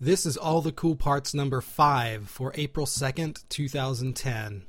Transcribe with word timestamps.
This 0.00 0.26
is 0.26 0.36
All 0.36 0.60
the 0.60 0.72
Cool 0.72 0.96
Parts 0.96 1.34
number 1.34 1.60
5 1.60 2.28
for 2.28 2.50
April 2.56 2.84
2nd, 2.84 3.44
2010. 3.48 4.64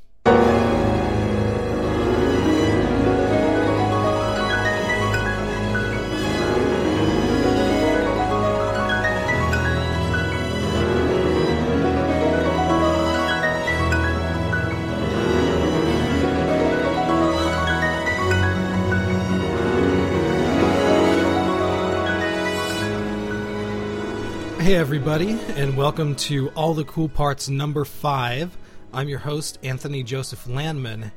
Everybody, 24.76 25.40
and 25.56 25.78
welcome 25.78 26.18
to 26.18 26.50
All 26.50 26.74
the 26.74 26.84
Cool 26.84 27.08
Parts 27.08 27.48
number 27.48 27.86
five. 27.86 28.58
I'm 28.94 29.08
your 29.08 29.20
host, 29.20 29.58
Anthony 29.64 30.04
Joseph 30.04 30.50
Landman. 30.50 31.14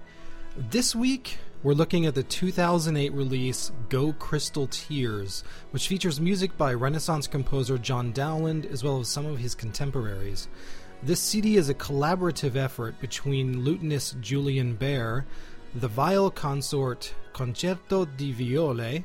This 0.56 0.94
week, 0.94 1.38
we're 1.64 1.72
looking 1.72 2.06
at 2.06 2.14
the 2.14 2.22
2008 2.22 3.12
release 3.12 3.72
Go 3.88 4.12
Crystal 4.12 4.68
Tears, 4.68 5.42
which 5.72 5.88
features 5.88 6.20
music 6.20 6.56
by 6.56 6.72
Renaissance 6.72 7.26
composer 7.26 7.78
John 7.78 8.12
Dowland 8.12 8.64
as 8.70 8.84
well 8.84 9.00
as 9.00 9.08
some 9.08 9.26
of 9.26 9.38
his 9.38 9.56
contemporaries. 9.56 10.46
This 11.02 11.18
CD 11.18 11.56
is 11.56 11.68
a 11.68 11.74
collaborative 11.74 12.54
effort 12.54 13.00
between 13.00 13.64
lutenist 13.64 14.20
Julian 14.20 14.76
Behr, 14.76 15.24
the 15.74 15.88
viol 15.88 16.30
consort 16.30 17.12
Concerto 17.32 18.04
di 18.04 18.32
Viole, 18.32 19.02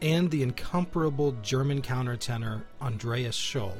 and 0.00 0.30
the 0.30 0.42
incomparable 0.42 1.32
German 1.42 1.82
countertenor 1.82 2.62
Andreas 2.80 3.36
Scholl. 3.36 3.76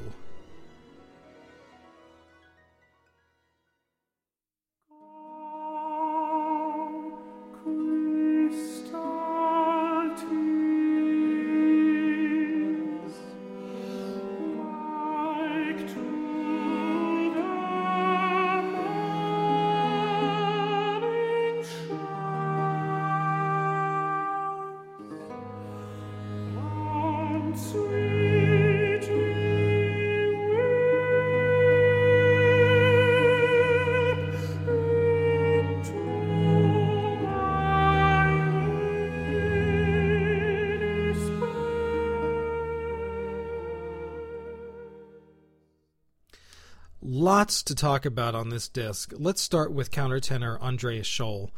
Lots 47.39 47.63
to 47.63 47.73
talk 47.73 48.05
about 48.05 48.35
on 48.35 48.49
this 48.49 48.67
disc. 48.67 49.13
Let's 49.15 49.39
start 49.39 49.71
with 49.71 49.91
countertenor 49.91 50.59
Andreas 50.59 51.07
Scholl. 51.07 51.51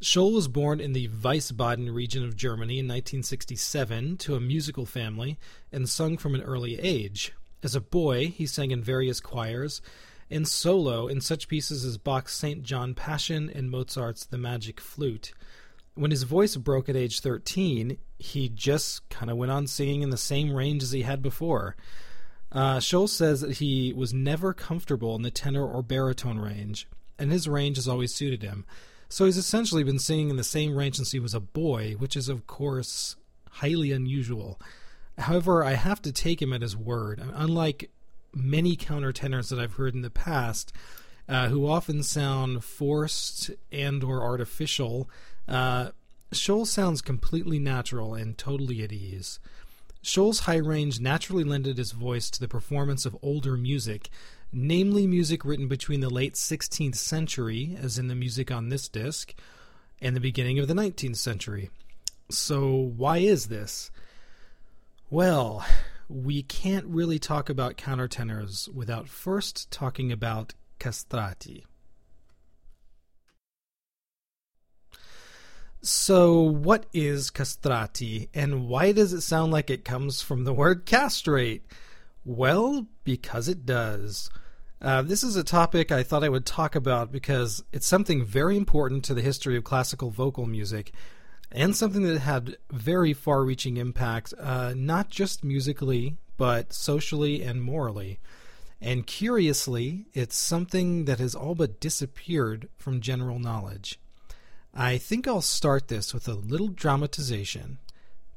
Scholl 0.00 0.32
was 0.32 0.46
born 0.46 0.78
in 0.78 0.92
the 0.92 1.08
Wiesbaden 1.08 1.92
region 1.92 2.22
of 2.22 2.36
Germany 2.36 2.74
in 2.78 2.86
1967 2.86 4.18
to 4.18 4.36
a 4.36 4.40
musical 4.40 4.86
family 4.86 5.36
and 5.72 5.88
sung 5.88 6.16
from 6.16 6.36
an 6.36 6.42
early 6.42 6.78
age. 6.78 7.32
As 7.60 7.74
a 7.74 7.80
boy, 7.80 8.28
he 8.28 8.46
sang 8.46 8.70
in 8.70 8.84
various 8.84 9.18
choirs 9.18 9.82
and 10.30 10.46
solo 10.46 11.08
in 11.08 11.20
such 11.20 11.48
pieces 11.48 11.84
as 11.84 11.98
Bach's 11.98 12.32
St. 12.32 12.62
John 12.62 12.94
Passion 12.94 13.50
and 13.52 13.68
Mozart's 13.68 14.26
The 14.26 14.38
Magic 14.38 14.80
Flute. 14.80 15.32
When 15.96 16.12
his 16.12 16.22
voice 16.22 16.54
broke 16.54 16.88
at 16.88 16.94
age 16.94 17.18
13, 17.18 17.98
he 18.16 18.48
just 18.48 19.08
kind 19.08 19.32
of 19.32 19.36
went 19.36 19.50
on 19.50 19.66
singing 19.66 20.02
in 20.02 20.10
the 20.10 20.16
same 20.16 20.54
range 20.54 20.84
as 20.84 20.92
he 20.92 21.02
had 21.02 21.20
before. 21.20 21.74
Uh, 22.52 22.78
Scholl 22.78 23.08
says 23.08 23.40
that 23.40 23.58
he 23.58 23.92
was 23.92 24.14
never 24.14 24.52
comfortable 24.54 25.14
in 25.16 25.22
the 25.22 25.30
tenor 25.30 25.66
or 25.66 25.82
baritone 25.82 26.38
range, 26.38 26.88
and 27.18 27.32
his 27.32 27.48
range 27.48 27.76
has 27.76 27.88
always 27.88 28.14
suited 28.14 28.42
him. 28.42 28.64
So 29.08 29.24
he's 29.24 29.36
essentially 29.36 29.84
been 29.84 29.98
singing 29.98 30.30
in 30.30 30.36
the 30.36 30.44
same 30.44 30.74
range 30.76 30.96
since 30.96 31.12
he 31.12 31.20
was 31.20 31.34
a 31.34 31.40
boy, 31.40 31.94
which 31.98 32.16
is, 32.16 32.28
of 32.28 32.46
course, 32.46 33.16
highly 33.50 33.92
unusual. 33.92 34.60
However, 35.18 35.64
I 35.64 35.74
have 35.74 36.02
to 36.02 36.12
take 36.12 36.42
him 36.42 36.52
at 36.52 36.62
his 36.62 36.76
word. 36.76 37.22
Unlike 37.34 37.90
many 38.34 38.76
countertenors 38.76 39.48
that 39.48 39.58
I've 39.58 39.74
heard 39.74 39.94
in 39.94 40.02
the 40.02 40.10
past, 40.10 40.72
uh, 41.28 41.48
who 41.48 41.66
often 41.66 42.02
sound 42.02 42.64
forced 42.64 43.50
and 43.72 44.04
or 44.04 44.22
artificial, 44.22 45.08
uh, 45.48 45.90
Scholl 46.32 46.66
sounds 46.66 47.00
completely 47.00 47.58
natural 47.58 48.14
and 48.14 48.36
totally 48.36 48.82
at 48.82 48.92
ease. 48.92 49.38
Scholl's 50.06 50.38
high 50.38 50.58
range 50.58 51.00
naturally 51.00 51.42
lended 51.42 51.78
his 51.78 51.90
voice 51.90 52.30
to 52.30 52.38
the 52.38 52.46
performance 52.46 53.06
of 53.06 53.16
older 53.22 53.56
music, 53.56 54.08
namely 54.52 55.04
music 55.04 55.44
written 55.44 55.66
between 55.66 55.98
the 55.98 56.08
late 56.08 56.34
16th 56.34 56.94
century, 56.94 57.76
as 57.82 57.98
in 57.98 58.06
the 58.06 58.14
music 58.14 58.52
on 58.52 58.68
this 58.68 58.88
disc, 58.88 59.34
and 60.00 60.14
the 60.14 60.20
beginning 60.20 60.60
of 60.60 60.68
the 60.68 60.74
19th 60.74 61.16
century. 61.16 61.70
So, 62.30 62.70
why 62.70 63.18
is 63.18 63.46
this? 63.46 63.90
Well, 65.10 65.66
we 66.08 66.44
can't 66.44 66.86
really 66.86 67.18
talk 67.18 67.48
about 67.48 67.76
countertenors 67.76 68.72
without 68.72 69.08
first 69.08 69.72
talking 69.72 70.12
about 70.12 70.54
castrati. 70.78 71.66
So, 75.86 76.40
what 76.40 76.86
is 76.92 77.30
castrati, 77.30 78.28
and 78.34 78.66
why 78.66 78.90
does 78.90 79.12
it 79.12 79.20
sound 79.20 79.52
like 79.52 79.70
it 79.70 79.84
comes 79.84 80.20
from 80.20 80.42
the 80.42 80.52
word 80.52 80.84
castrate? 80.84 81.64
Well, 82.24 82.88
because 83.04 83.46
it 83.46 83.64
does. 83.64 84.28
Uh, 84.82 85.02
this 85.02 85.22
is 85.22 85.36
a 85.36 85.44
topic 85.44 85.92
I 85.92 86.02
thought 86.02 86.24
I 86.24 86.28
would 86.28 86.44
talk 86.44 86.74
about 86.74 87.12
because 87.12 87.62
it's 87.72 87.86
something 87.86 88.24
very 88.24 88.56
important 88.56 89.04
to 89.04 89.14
the 89.14 89.22
history 89.22 89.56
of 89.56 89.62
classical 89.62 90.10
vocal 90.10 90.44
music 90.44 90.92
and 91.52 91.76
something 91.76 92.02
that 92.02 92.18
had 92.18 92.56
very 92.72 93.12
far 93.12 93.44
reaching 93.44 93.76
impact, 93.76 94.34
uh, 94.40 94.74
not 94.76 95.08
just 95.08 95.44
musically, 95.44 96.16
but 96.36 96.72
socially 96.72 97.44
and 97.44 97.62
morally. 97.62 98.18
And 98.80 99.06
curiously, 99.06 100.06
it's 100.14 100.36
something 100.36 101.04
that 101.04 101.20
has 101.20 101.36
all 101.36 101.54
but 101.54 101.78
disappeared 101.78 102.70
from 102.76 103.00
general 103.00 103.38
knowledge. 103.38 104.00
I 104.78 104.98
think 104.98 105.26
I'll 105.26 105.40
start 105.40 105.88
this 105.88 106.12
with 106.12 106.28
a 106.28 106.34
little 106.34 106.68
dramatization. 106.68 107.78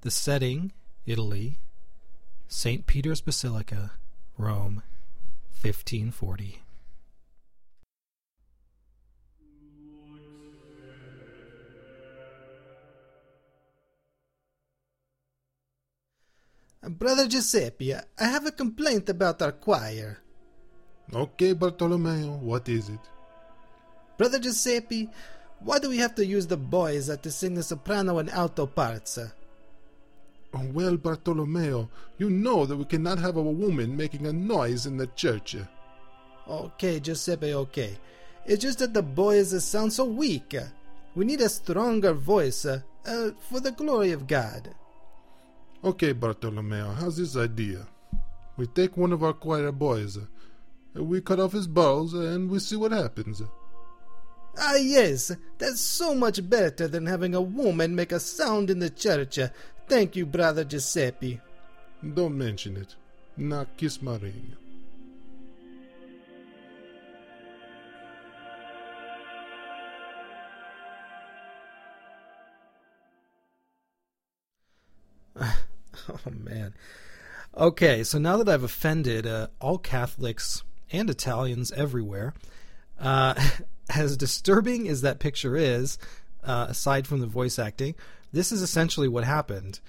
The 0.02 0.10
setting, 0.10 0.72
Italy, 1.06 1.60
St. 2.48 2.88
Peter's 2.88 3.20
Basilica, 3.20 3.92
Rome, 4.38 4.82
1540. 5.62 6.62
Brother 16.88 17.28
Giuseppe, 17.28 17.94
I 17.94 18.02
have 18.18 18.46
a 18.46 18.52
complaint 18.54 19.10
about 19.10 19.42
our 19.42 19.52
choir. 19.52 20.20
Okay, 21.14 21.52
Bartolomeo, 21.52 22.38
what 22.38 22.70
is 22.70 22.88
it? 22.88 23.02
Brother 24.18 24.40
Giuseppe, 24.40 25.10
why 25.62 25.80
do 25.80 25.90
we 25.90 25.98
have 25.98 26.16
to 26.16 26.26
use 26.26 26.48
the 26.48 26.58
boys 26.58 27.16
to 27.16 27.32
sing 27.32 27.54
the 27.56 27.64
soprano 27.64 28.18
and 28.20 28.30
alto 28.30 28.66
parts? 28.66 29.20
Oh, 30.54 30.66
well, 30.74 30.98
Bartolomeo, 30.98 31.90
you 32.18 32.30
know 32.30 32.66
that 32.66 32.78
we 32.78 32.86
cannot 32.86 33.20
have 33.20 33.38
a 33.38 33.42
woman 33.42 33.96
making 33.96 34.26
a 34.26 34.34
noise 34.34 34.86
in 34.86 34.98
the 34.98 35.08
church. 35.08 35.56
Okay, 36.48 37.00
Giuseppe, 37.00 37.54
okay. 37.54 37.98
It's 38.46 38.64
just 38.64 38.80
that 38.80 38.94
the 38.94 39.04
boys 39.04 39.64
sound 39.64 39.94
so 39.94 40.06
weak. 40.06 40.56
We 41.14 41.26
need 41.26 41.42
a 41.42 41.50
stronger 41.50 42.14
voice 42.14 42.66
uh, 42.66 42.82
for 43.50 43.60
the 43.60 43.72
glory 43.72 44.12
of 44.12 44.28
God. 44.28 44.74
Okay, 45.84 46.14
Bartolomeo, 46.14 46.94
how's 46.94 47.18
this 47.18 47.38
idea? 47.38 47.86
We 48.58 48.66
take 48.68 48.98
one 48.98 49.14
of 49.14 49.24
our 49.24 49.34
choir 49.34 49.72
boys, 49.72 50.18
we 50.94 51.22
cut 51.22 51.40
off 51.40 51.52
his 51.52 51.68
balls, 51.68 52.14
and 52.14 52.50
we 52.50 52.60
see 52.60 52.76
what 52.76 52.92
happens. 52.92 53.42
Ah, 54.62 54.76
yes, 54.76 55.32
that's 55.58 55.80
so 55.80 56.14
much 56.14 56.48
better 56.50 56.86
than 56.86 57.06
having 57.06 57.34
a 57.34 57.40
woman 57.42 57.96
make 57.96 58.12
a 58.12 58.20
sound 58.20 58.70
in 58.70 58.80
the 58.80 58.90
church. 58.90 59.40
Thank 59.88 60.18
you, 60.18 60.26
brother 60.26 60.66
Giuseppe. 60.66 61.40
Don't 62.14 62.38
mention 62.38 62.76
it. 62.76 62.96
Now 63.38 63.66
kiss 63.78 64.02
my 64.02 64.18
ring. 64.18 64.58
oh 75.40 76.20
man. 76.32 76.74
Okay, 77.58 78.04
so 78.04 78.20
now 78.20 78.36
that 78.38 78.50
I've 78.50 78.64
offended 78.64 79.26
uh, 79.26 79.48
all 79.62 79.78
Catholics 79.78 80.64
and 80.92 81.10
Italians 81.10 81.72
everywhere, 81.72 82.34
uh, 83.00 83.34
as 83.90 84.18
disturbing 84.18 84.88
as 84.88 85.02
that 85.02 85.20
picture 85.20 85.56
is, 85.56 85.98
uh, 86.44 86.68
aside 86.70 87.08
from 87.08 87.20
the 87.20 87.28
voice 87.28 87.60
acting, 87.60 87.96
this 88.32 88.52
is 88.52 88.62
essentially 88.62 89.08
what 89.08 89.24
happened. 89.24 89.80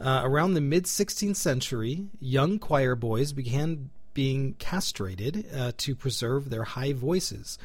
Uh, 0.00 0.22
around 0.24 0.54
the 0.54 0.60
mid 0.60 0.84
16th 0.84 1.36
century, 1.36 2.06
young 2.20 2.58
choir 2.58 2.94
boys 2.94 3.32
began 3.32 3.90
being 4.14 4.54
castrated 4.54 5.46
uh, 5.54 5.72
to 5.76 5.94
preserve 5.94 6.50
their 6.50 6.64
high 6.64 6.92
voices. 6.92 7.58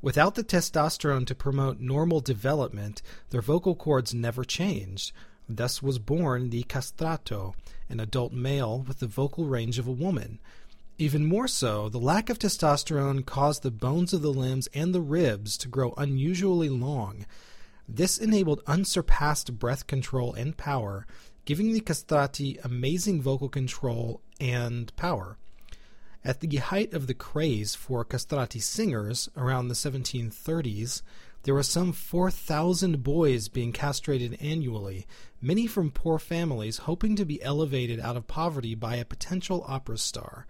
Without 0.00 0.34
the 0.34 0.44
testosterone 0.44 1.26
to 1.26 1.34
promote 1.34 1.80
normal 1.80 2.20
development, 2.20 3.02
their 3.30 3.40
vocal 3.40 3.74
cords 3.74 4.14
never 4.14 4.44
changed. 4.44 5.12
Thus 5.48 5.82
was 5.82 5.98
born 5.98 6.50
the 6.50 6.62
castrato, 6.64 7.54
an 7.88 8.00
adult 8.00 8.32
male 8.32 8.84
with 8.86 9.00
the 9.00 9.06
vocal 9.06 9.44
range 9.44 9.78
of 9.78 9.86
a 9.86 9.92
woman. 9.92 10.38
Even 10.96 11.26
more 11.26 11.48
so, 11.48 11.88
the 11.88 11.98
lack 11.98 12.30
of 12.30 12.38
testosterone 12.38 13.26
caused 13.26 13.62
the 13.64 13.72
bones 13.72 14.12
of 14.12 14.22
the 14.22 14.32
limbs 14.32 14.68
and 14.72 14.94
the 14.94 15.00
ribs 15.00 15.56
to 15.58 15.68
grow 15.68 15.92
unusually 15.96 16.68
long. 16.68 17.26
This 17.88 18.16
enabled 18.16 18.62
unsurpassed 18.68 19.58
breath 19.58 19.88
control 19.88 20.32
and 20.34 20.56
power, 20.56 21.04
giving 21.44 21.72
the 21.72 21.80
castrati 21.80 22.58
amazing 22.62 23.20
vocal 23.20 23.48
control 23.48 24.20
and 24.38 24.94
power. 24.94 25.36
At 26.24 26.38
the 26.40 26.56
height 26.56 26.94
of 26.94 27.08
the 27.08 27.14
craze 27.14 27.74
for 27.74 28.04
castrati 28.04 28.60
singers 28.60 29.28
around 29.36 29.68
the 29.68 29.74
1730s, 29.74 31.02
there 31.42 31.54
were 31.54 31.64
some 31.64 31.92
4,000 31.92 33.02
boys 33.02 33.48
being 33.48 33.72
castrated 33.72 34.38
annually, 34.40 35.06
many 35.42 35.66
from 35.66 35.90
poor 35.90 36.20
families 36.20 36.78
hoping 36.78 37.16
to 37.16 37.26
be 37.26 37.42
elevated 37.42 37.98
out 37.98 38.16
of 38.16 38.28
poverty 38.28 38.76
by 38.76 38.94
a 38.94 39.04
potential 39.04 39.64
opera 39.66 39.98
star. 39.98 40.46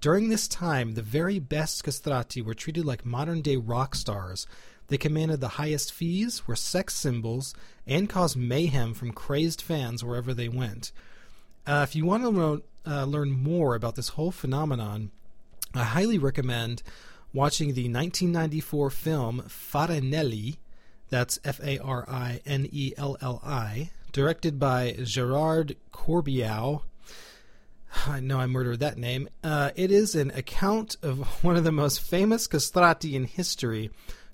During 0.00 0.28
this 0.28 0.48
time, 0.48 0.92
the 0.92 1.02
very 1.02 1.38
best 1.38 1.82
castrati 1.82 2.42
were 2.42 2.54
treated 2.54 2.84
like 2.84 3.06
modern 3.06 3.40
day 3.40 3.56
rock 3.56 3.94
stars. 3.94 4.46
They 4.88 4.98
commanded 4.98 5.40
the 5.40 5.48
highest 5.48 5.92
fees, 5.92 6.46
were 6.46 6.56
sex 6.56 6.94
symbols, 6.94 7.54
and 7.86 8.08
caused 8.08 8.36
mayhem 8.36 8.92
from 8.92 9.12
crazed 9.12 9.62
fans 9.62 10.04
wherever 10.04 10.34
they 10.34 10.48
went. 10.48 10.92
Uh, 11.66 11.86
if 11.88 11.96
you 11.96 12.04
want 12.04 12.22
to 12.22 12.28
learn, 12.28 12.62
uh, 12.86 13.04
learn 13.04 13.30
more 13.30 13.74
about 13.74 13.96
this 13.96 14.10
whole 14.10 14.30
phenomenon, 14.30 15.10
I 15.74 15.84
highly 15.84 16.18
recommend 16.18 16.82
watching 17.32 17.68
the 17.68 17.88
1994 17.88 18.90
film 18.90 19.42
Farinelli, 19.48 20.58
that's 21.08 21.38
F 21.44 21.60
A 21.62 21.78
R 21.78 22.04
I 22.08 22.40
N 22.46 22.68
E 22.70 22.92
L 22.96 23.16
L 23.20 23.40
I, 23.44 23.90
directed 24.12 24.58
by 24.58 24.96
Gerard 25.02 25.76
Corbiau. 25.92 26.82
I 28.06 28.20
know 28.20 28.38
I 28.38 28.46
murdered 28.46 28.80
that 28.80 28.98
name. 28.98 29.28
Uh, 29.42 29.70
it 29.76 29.90
is 29.90 30.14
an 30.14 30.30
account 30.32 30.96
of 31.02 31.20
one 31.44 31.56
of 31.56 31.64
the 31.64 31.72
most 31.72 32.00
famous 32.00 32.46
castrati 32.46 33.16
in 33.16 33.24
history, 33.24 33.90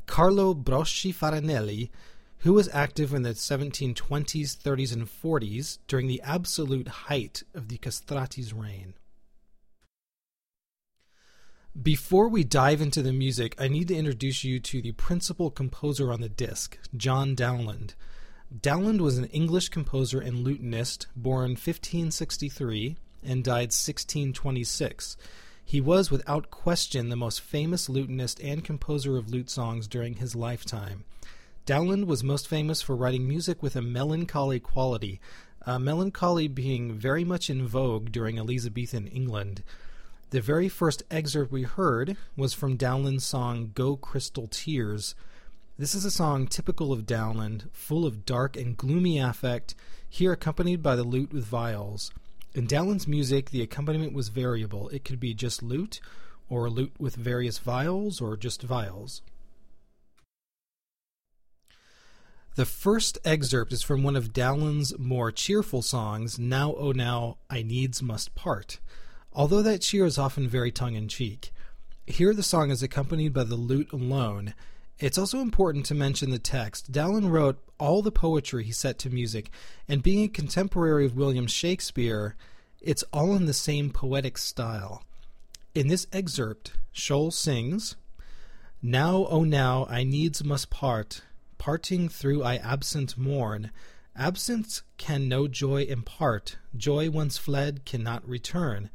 Carlo 0.06 0.54
Broschi 0.54 1.14
Farinelli, 1.14 1.90
who 2.38 2.54
was 2.54 2.70
active 2.72 3.12
in 3.12 3.22
the 3.22 3.30
1720s, 3.30 4.56
30s, 4.56 4.92
and 4.92 5.06
40s 5.06 5.78
during 5.86 6.06
the 6.06 6.22
absolute 6.22 6.88
height 6.88 7.42
of 7.54 7.68
the 7.68 7.76
castrati's 7.76 8.52
reign. 8.52 8.94
Before 11.80 12.28
we 12.28 12.42
dive 12.42 12.80
into 12.80 13.02
the 13.02 13.12
music, 13.12 13.54
I 13.58 13.68
need 13.68 13.88
to 13.88 13.94
introduce 13.94 14.42
you 14.42 14.58
to 14.58 14.82
the 14.82 14.92
principal 14.92 15.50
composer 15.50 16.12
on 16.12 16.20
the 16.20 16.28
disc, 16.28 16.78
John 16.96 17.36
Dowland. 17.36 17.94
Dowland 18.58 19.00
was 19.00 19.18
an 19.18 19.26
English 19.26 19.68
composer 19.68 20.20
and 20.20 20.44
lutenist 20.44 21.06
born 21.14 21.50
1563 21.50 22.96
and 23.22 23.44
died 23.44 23.72
1626. 23.72 25.17
He 25.64 25.81
was, 25.81 26.11
without 26.11 26.50
question, 26.50 27.11
the 27.11 27.17
most 27.17 27.40
famous 27.40 27.88
lutenist 27.88 28.40
and 28.43 28.64
composer 28.64 29.17
of 29.17 29.31
lute 29.31 29.49
songs 29.49 29.87
during 29.87 30.14
his 30.14 30.34
lifetime. 30.34 31.05
Dowland 31.64 32.06
was 32.06 32.25
most 32.25 32.49
famous 32.49 32.82
for 32.82 32.96
writing 32.96 33.28
music 33.28 33.62
with 33.62 33.76
a 33.76 33.82
melancholy 33.82 34.58
quality, 34.58 35.20
uh, 35.67 35.78
melancholy 35.78 36.49
being 36.49 36.94
very 36.94 37.25
much 37.25 37.49
in 37.49 37.67
vogue 37.67 38.11
during 38.11 38.38
Elizabethan 38.38 39.06
England. 39.06 39.62
The 40.31 40.40
very 40.40 40.69
first 40.69 41.02
excerpt 41.11 41.52
we 41.52 41.62
heard 41.62 42.17
was 42.37 42.55
from 42.55 42.76
Dowland's 42.76 43.25
song 43.25 43.72
Go 43.75 43.96
Crystal 43.96 44.49
Tears. 44.49 45.14
This 45.78 45.94
is 45.94 46.05
a 46.05 46.11
song 46.11 46.46
typical 46.46 46.93
of 46.93 47.06
Dowland, 47.06 47.69
full 47.72 48.06
of 48.06 48.25
dark 48.25 48.56
and 48.56 48.76
gloomy 48.76 49.19
affect, 49.19 49.75
here 50.08 50.32
accompanied 50.32 50.82
by 50.82 50.96
the 50.96 51.05
lute 51.05 51.32
with 51.32 51.44
viols. 51.44 52.11
In 52.52 52.67
Dowland's 52.67 53.06
music, 53.06 53.50
the 53.50 53.62
accompaniment 53.62 54.12
was 54.12 54.29
variable. 54.29 54.88
It 54.88 55.05
could 55.05 55.20
be 55.20 55.35
just 55.35 55.62
lute, 55.62 56.00
or 56.49 56.69
lute 56.69 56.94
with 56.99 57.14
various 57.14 57.58
viols, 57.58 58.20
or 58.20 58.37
just 58.37 58.62
viols. 58.67 59.20
The 62.56 62.67
first 62.67 63.19
excerpt 63.25 63.73
is 63.73 63.85
from 63.85 64.02
one 64.02 64.17
of 64.17 64.32
Dowland's 64.32 64.99
more 64.99 65.31
cheerful 65.31 65.81
songs, 65.81 66.38
Now 66.41 66.75
Oh 66.75 66.91
Now 66.91 67.38
I 67.49 67.62
Needs 67.62 68.02
Must 68.02 68.35
Part, 68.35 68.81
although 69.32 69.62
that 69.62 69.82
cheer 69.82 70.05
is 70.05 70.19
often 70.19 70.49
very 70.49 70.73
tongue 70.73 70.96
in 70.96 71.06
cheek. 71.06 71.53
Here 72.06 72.35
the 72.35 72.43
song 72.43 72.70
is 72.73 72.82
accompanied 72.82 73.32
by 73.32 73.44
the 73.44 73.55
lute 73.55 73.93
alone. 73.93 74.55
It's 75.00 75.17
also 75.17 75.41
important 75.41 75.87
to 75.87 75.94
mention 75.94 76.29
the 76.29 76.38
text. 76.38 76.93
Dowland 76.93 77.32
wrote 77.32 77.58
all 77.79 78.02
the 78.02 78.12
poetry 78.12 78.64
he 78.64 78.73
set 78.73 78.99
to 78.99 79.08
music, 79.08 79.50
and 79.88 80.02
being 80.02 80.25
a 80.25 80.29
contemporary 80.29 81.06
of 81.06 81.17
William 81.17 81.47
Shakespeare, 81.47 82.37
it's 82.82 83.02
all 83.11 83.35
in 83.35 83.47
the 83.47 83.55
same 83.55 83.88
poetic 83.88 84.37
style. 84.37 85.02
In 85.75 85.88
this 85.88 86.06
excerpt, 86.12 86.73
Scholl 86.94 87.32
sings, 87.32 87.97
Now, 88.82 89.26
oh 89.31 89.43
now, 89.43 89.87
I 89.88 90.05
needs 90.05 90.44
must 90.44 90.69
part, 90.69 91.23
parting 91.56 92.11
through 92.11 92.43
I 92.43 92.56
absent 92.56 93.17
mourn. 93.17 93.70
Absence 94.14 94.82
can 94.99 95.29
no 95.29 95.49
joy 95.49 95.85
impart, 95.85 96.58
joy 96.76 97.08
once 97.08 97.38
fled 97.38 97.87
cannot 97.87 98.29
return. 98.29 98.91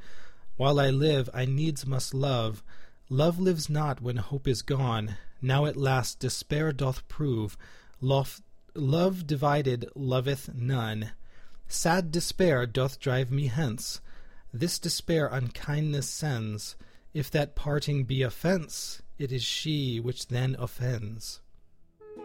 While 0.56 0.80
I 0.80 0.92
live, 0.92 1.32
I 1.34 1.46
needs 1.46 1.88
must 1.88 2.14
love. 2.14 2.62
Love 3.10 3.40
lives 3.40 3.72
not 3.72 4.02
when 4.02 4.18
hope 4.18 4.48
is 4.48 4.62
gone. 4.62 5.18
Now 5.42 5.66
at 5.66 5.78
last 5.78 6.20
despair 6.20 6.72
doth 6.72 7.08
prove. 7.08 7.58
Love, 8.02 8.42
love 8.74 9.28
divided 9.28 9.90
loveth 9.96 10.54
none. 10.54 11.12
Sad 11.68 12.12
despair 12.12 12.66
doth 12.66 13.00
drive 13.00 13.32
me 13.32 13.48
hence. 13.48 14.02
This 14.54 14.80
despair 14.80 15.28
unkindness 15.28 16.10
sends. 16.10 16.76
If 17.14 17.32
that 17.32 17.56
parting 17.56 18.04
be 18.04 18.22
offence, 18.22 19.02
it 19.18 19.32
is 19.32 19.44
she 19.44 20.00
which 20.00 20.28
then 20.28 20.56
offends. 20.60 21.42
Now 22.18 22.24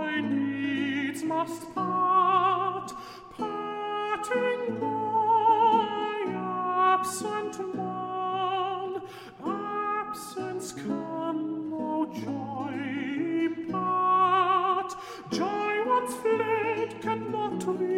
I 0.00 0.20
needs 0.20 1.22
must 1.22 1.74
part, 1.74 2.92
parting 3.32 4.78
my 4.80 6.24
absent 6.98 7.47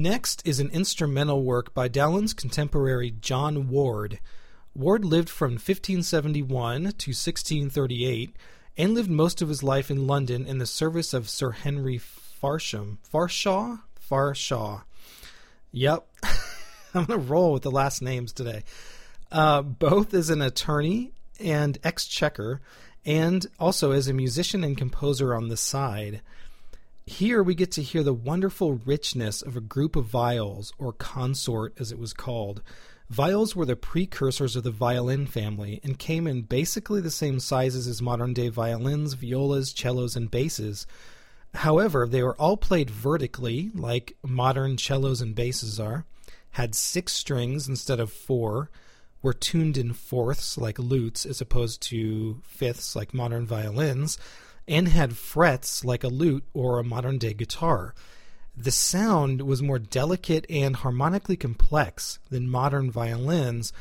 Next 0.00 0.40
is 0.46 0.60
an 0.60 0.70
instrumental 0.70 1.44
work 1.44 1.74
by 1.74 1.86
Dowland's 1.86 2.32
contemporary 2.32 3.10
John 3.10 3.68
Ward. 3.68 4.18
Ward 4.74 5.04
lived 5.04 5.28
from 5.28 5.50
1571 5.50 6.84
to 6.84 6.86
1638 6.86 8.34
and 8.78 8.94
lived 8.94 9.10
most 9.10 9.42
of 9.42 9.50
his 9.50 9.62
life 9.62 9.90
in 9.90 10.06
London 10.06 10.46
in 10.46 10.56
the 10.56 10.64
service 10.64 11.12
of 11.12 11.28
Sir 11.28 11.50
Henry 11.50 11.98
Farsham. 11.98 12.96
Farshaw? 13.12 13.80
Farshaw. 14.10 14.84
Yep. 15.70 16.08
I'm 16.94 17.04
going 17.04 17.20
to 17.20 17.26
roll 17.26 17.52
with 17.52 17.62
the 17.62 17.70
last 17.70 18.00
names 18.00 18.32
today. 18.32 18.64
Uh, 19.30 19.60
both 19.60 20.14
as 20.14 20.30
an 20.30 20.40
attorney 20.40 21.12
and 21.38 21.76
exchequer, 21.84 22.62
and 23.04 23.46
also 23.58 23.92
as 23.92 24.08
a 24.08 24.14
musician 24.14 24.64
and 24.64 24.78
composer 24.78 25.34
on 25.34 25.48
the 25.48 25.58
side. 25.58 26.22
Here 27.06 27.42
we 27.42 27.54
get 27.54 27.72
to 27.72 27.82
hear 27.82 28.02
the 28.02 28.14
wonderful 28.14 28.74
richness 28.84 29.42
of 29.42 29.56
a 29.56 29.60
group 29.60 29.96
of 29.96 30.06
viols, 30.06 30.72
or 30.78 30.92
consort 30.92 31.74
as 31.80 31.90
it 31.90 31.98
was 31.98 32.12
called. 32.12 32.62
Viols 33.12 33.56
were 33.56 33.66
the 33.66 33.74
precursors 33.74 34.54
of 34.54 34.62
the 34.62 34.70
violin 34.70 35.26
family 35.26 35.80
and 35.82 35.98
came 35.98 36.28
in 36.28 36.42
basically 36.42 37.00
the 37.00 37.10
same 37.10 37.40
sizes 37.40 37.88
as 37.88 38.00
modern 38.00 38.32
day 38.32 38.48
violins, 38.48 39.14
violas, 39.14 39.72
cellos, 39.72 40.14
and 40.14 40.30
basses. 40.30 40.86
However, 41.54 42.06
they 42.06 42.22
were 42.22 42.36
all 42.36 42.56
played 42.56 42.88
vertically, 42.88 43.72
like 43.74 44.16
modern 44.22 44.78
cellos 44.78 45.20
and 45.20 45.34
basses 45.34 45.80
are, 45.80 46.04
had 46.52 46.76
six 46.76 47.12
strings 47.12 47.68
instead 47.68 47.98
of 47.98 48.12
four, 48.12 48.70
were 49.22 49.34
tuned 49.34 49.76
in 49.76 49.92
fourths 49.92 50.56
like 50.56 50.78
lutes 50.78 51.26
as 51.26 51.40
opposed 51.40 51.82
to 51.82 52.40
fifths 52.44 52.94
like 52.94 53.12
modern 53.12 53.46
violins, 53.46 54.16
and 54.70 54.86
had 54.86 55.16
frets 55.16 55.84
like 55.84 56.04
a 56.04 56.08
lute 56.08 56.44
or 56.54 56.78
a 56.78 56.84
modern 56.84 57.18
day 57.18 57.34
guitar. 57.34 57.92
The 58.56 58.70
sound 58.70 59.42
was 59.42 59.60
more 59.60 59.80
delicate 59.80 60.46
and 60.48 60.76
harmonically 60.76 61.36
complex 61.36 62.20
than 62.30 62.48
modern 62.48 62.88
violins, 62.90 63.72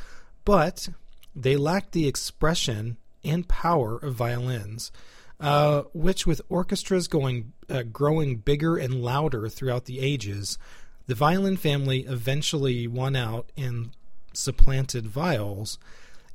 but 0.43 0.89
they 1.35 1.55
lacked 1.55 1.91
the 1.91 2.07
expression 2.07 2.97
and 3.23 3.47
power 3.47 3.97
of 3.97 4.15
violins, 4.15 4.91
uh, 5.39 5.83
which, 5.93 6.25
with 6.25 6.41
orchestras 6.49 7.07
going 7.07 7.53
uh, 7.69 7.83
growing 7.83 8.37
bigger 8.37 8.75
and 8.75 9.03
louder 9.03 9.47
throughout 9.47 9.85
the 9.85 9.99
ages, 9.99 10.57
the 11.05 11.15
violin 11.15 11.57
family 11.57 11.99
eventually 12.07 12.87
won 12.87 13.15
out 13.15 13.51
and 13.55 13.91
supplanted 14.33 15.05
viols, 15.05 15.77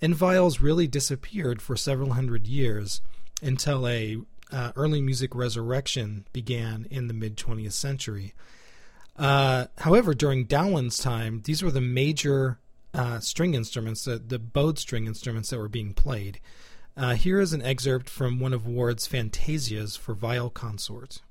and 0.00 0.14
viols 0.14 0.60
really 0.60 0.86
disappeared 0.86 1.60
for 1.60 1.76
several 1.76 2.12
hundred 2.12 2.46
years 2.46 3.00
until 3.42 3.86
a 3.86 4.18
uh, 4.52 4.72
early 4.76 5.00
music 5.00 5.34
resurrection 5.34 6.26
began 6.32 6.86
in 6.90 7.08
the 7.08 7.14
mid 7.14 7.36
20th 7.36 7.72
century. 7.72 8.34
Uh, 9.16 9.66
however, 9.78 10.14
during 10.14 10.44
Dowland's 10.44 10.98
time, 10.98 11.42
these 11.44 11.62
were 11.62 11.70
the 11.70 11.80
major 11.80 12.58
uh, 12.92 13.20
string 13.20 13.54
instruments, 13.54 14.06
uh, 14.06 14.18
the 14.24 14.38
bowed 14.38 14.78
string 14.78 15.06
instruments 15.06 15.50
that 15.50 15.58
were 15.58 15.68
being 15.68 15.92
played. 15.92 16.40
Uh, 16.96 17.14
here 17.14 17.40
is 17.40 17.52
an 17.52 17.62
excerpt 17.62 18.08
from 18.08 18.38
one 18.38 18.52
of 18.52 18.66
Ward's 18.66 19.06
fantasias 19.06 19.96
for 19.98 20.14
viol 20.14 20.50
consort. 20.50 21.22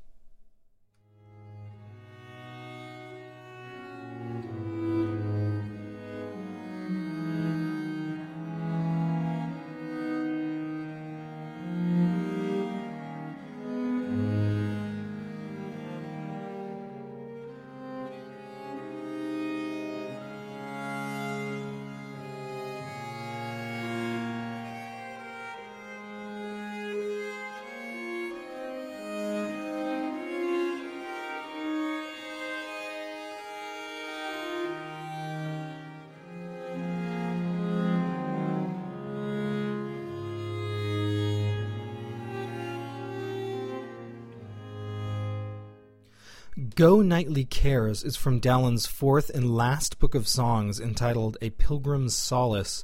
Go 46.84 47.02
Nightly 47.02 47.46
Cares 47.46 48.04
is 48.04 48.18
from 48.18 48.42
Dowland's 48.42 48.86
fourth 48.86 49.30
and 49.30 49.56
last 49.56 50.00
book 50.00 50.14
of 50.14 50.28
songs 50.28 50.82
entitled 50.82 51.38
A 51.42 51.52
Pilgrim's 51.52 52.14
Solace. 52.14 52.84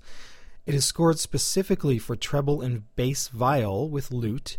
It 0.66 0.74
is 0.74 0.86
scored 0.86 1.20
specifically 1.20 2.00
for 2.00 2.16
treble 2.16 2.62
and 2.62 2.84
bass 2.96 3.28
viol 3.28 3.90
with 3.90 4.14
lute, 4.14 4.58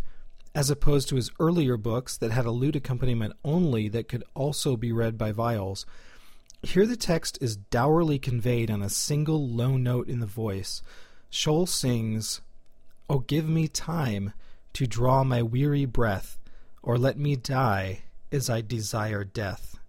as 0.55 0.69
opposed 0.69 1.09
to 1.09 1.17
his 1.17 1.31
earlier 1.41 1.79
books 1.79 2.19
that 2.19 2.33
had 2.33 2.45
a 2.45 2.51
lute 2.51 2.77
accompaniment 2.77 3.33
only 3.43 3.89
that 3.89 4.09
could 4.09 4.25
also 4.35 4.77
be 4.77 4.93
read 4.93 5.17
by 5.17 5.33
viols. 5.33 5.87
Here 6.63 6.87
the 6.87 6.95
text 6.95 7.39
is 7.41 7.57
dourly 7.57 8.19
conveyed 8.19 8.71
on 8.71 8.83
a 8.83 8.91
single 8.91 9.49
low 9.49 9.79
note 9.79 10.07
in 10.07 10.21
the 10.21 10.27
voice. 10.27 10.83
Scholl 11.33 11.67
sings, 11.67 12.43
Oh, 13.09 13.21
give 13.21 13.49
me 13.49 13.69
time 13.69 14.35
to 14.75 14.87
draw 14.87 15.25
my 15.25 15.41
weary 15.43 15.87
breath, 15.87 16.39
or 16.83 16.99
let 16.99 17.19
me 17.19 17.37
die 17.37 18.03
as 18.33 18.49
I 18.49 18.61
desire 18.61 19.25
death. 19.25 19.80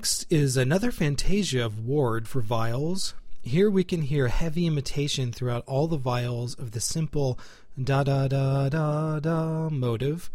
Next 0.00 0.24
is 0.32 0.56
another 0.56 0.92
fantasia 0.92 1.62
of 1.62 1.86
Ward 1.86 2.26
for 2.26 2.40
viols. 2.40 3.12
Here 3.42 3.68
we 3.68 3.84
can 3.84 4.00
hear 4.00 4.28
heavy 4.28 4.66
imitation 4.66 5.30
throughout 5.30 5.62
all 5.66 5.88
the 5.88 5.98
viols 5.98 6.58
of 6.58 6.70
the 6.70 6.80
simple 6.80 7.38
da 7.78 8.02
da 8.04 8.26
da 8.26 8.70
da 8.70 9.20
da 9.20 9.68
motive. 9.68 10.30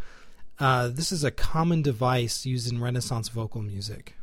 Uh, 0.59 0.89
this 0.89 1.11
is 1.11 1.23
a 1.23 1.31
common 1.31 1.81
device 1.81 2.45
used 2.45 2.71
in 2.71 2.79
Renaissance 2.79 3.29
vocal 3.29 3.63
music. 3.63 4.13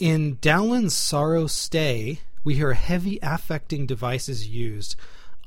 In 0.00 0.38
Dowland's 0.40 0.94
Sorrow 0.94 1.46
Stay, 1.46 2.20
we 2.42 2.54
hear 2.54 2.72
heavy 2.72 3.18
affecting 3.22 3.84
devices 3.84 4.48
used. 4.48 4.96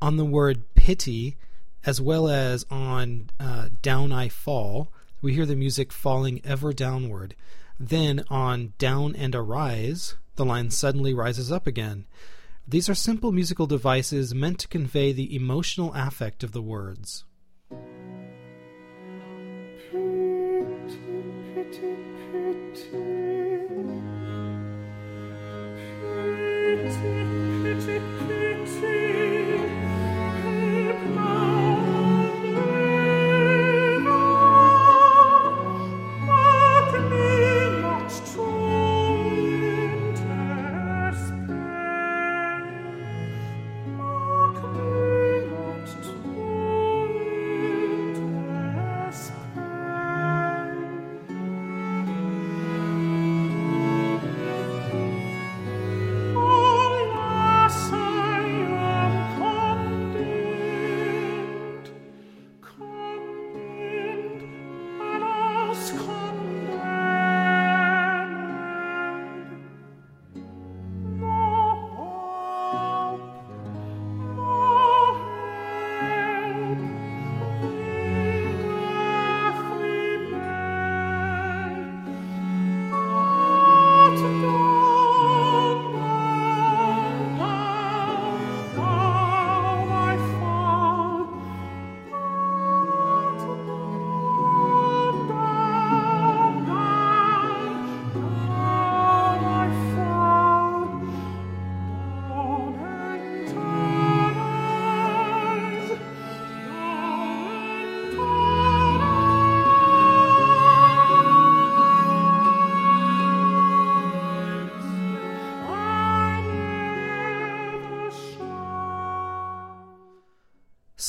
On 0.00 0.16
the 0.16 0.24
word 0.24 0.62
pity, 0.76 1.36
as 1.84 2.00
well 2.00 2.28
as 2.28 2.64
on 2.70 3.30
uh, 3.40 3.70
Down 3.82 4.12
I 4.12 4.28
Fall, 4.28 4.92
we 5.20 5.34
hear 5.34 5.44
the 5.44 5.56
music 5.56 5.90
falling 5.90 6.40
ever 6.44 6.72
downward. 6.72 7.34
Then 7.80 8.22
on 8.30 8.74
Down 8.78 9.16
and 9.16 9.34
Arise, 9.34 10.14
the 10.36 10.44
line 10.44 10.70
suddenly 10.70 11.12
rises 11.12 11.50
up 11.50 11.66
again. 11.66 12.06
These 12.64 12.88
are 12.88 12.94
simple 12.94 13.32
musical 13.32 13.66
devices 13.66 14.36
meant 14.36 14.60
to 14.60 14.68
convey 14.68 15.10
the 15.10 15.34
emotional 15.34 15.92
affect 15.96 16.44
of 16.44 16.52
the 16.52 16.62
words. 16.62 17.24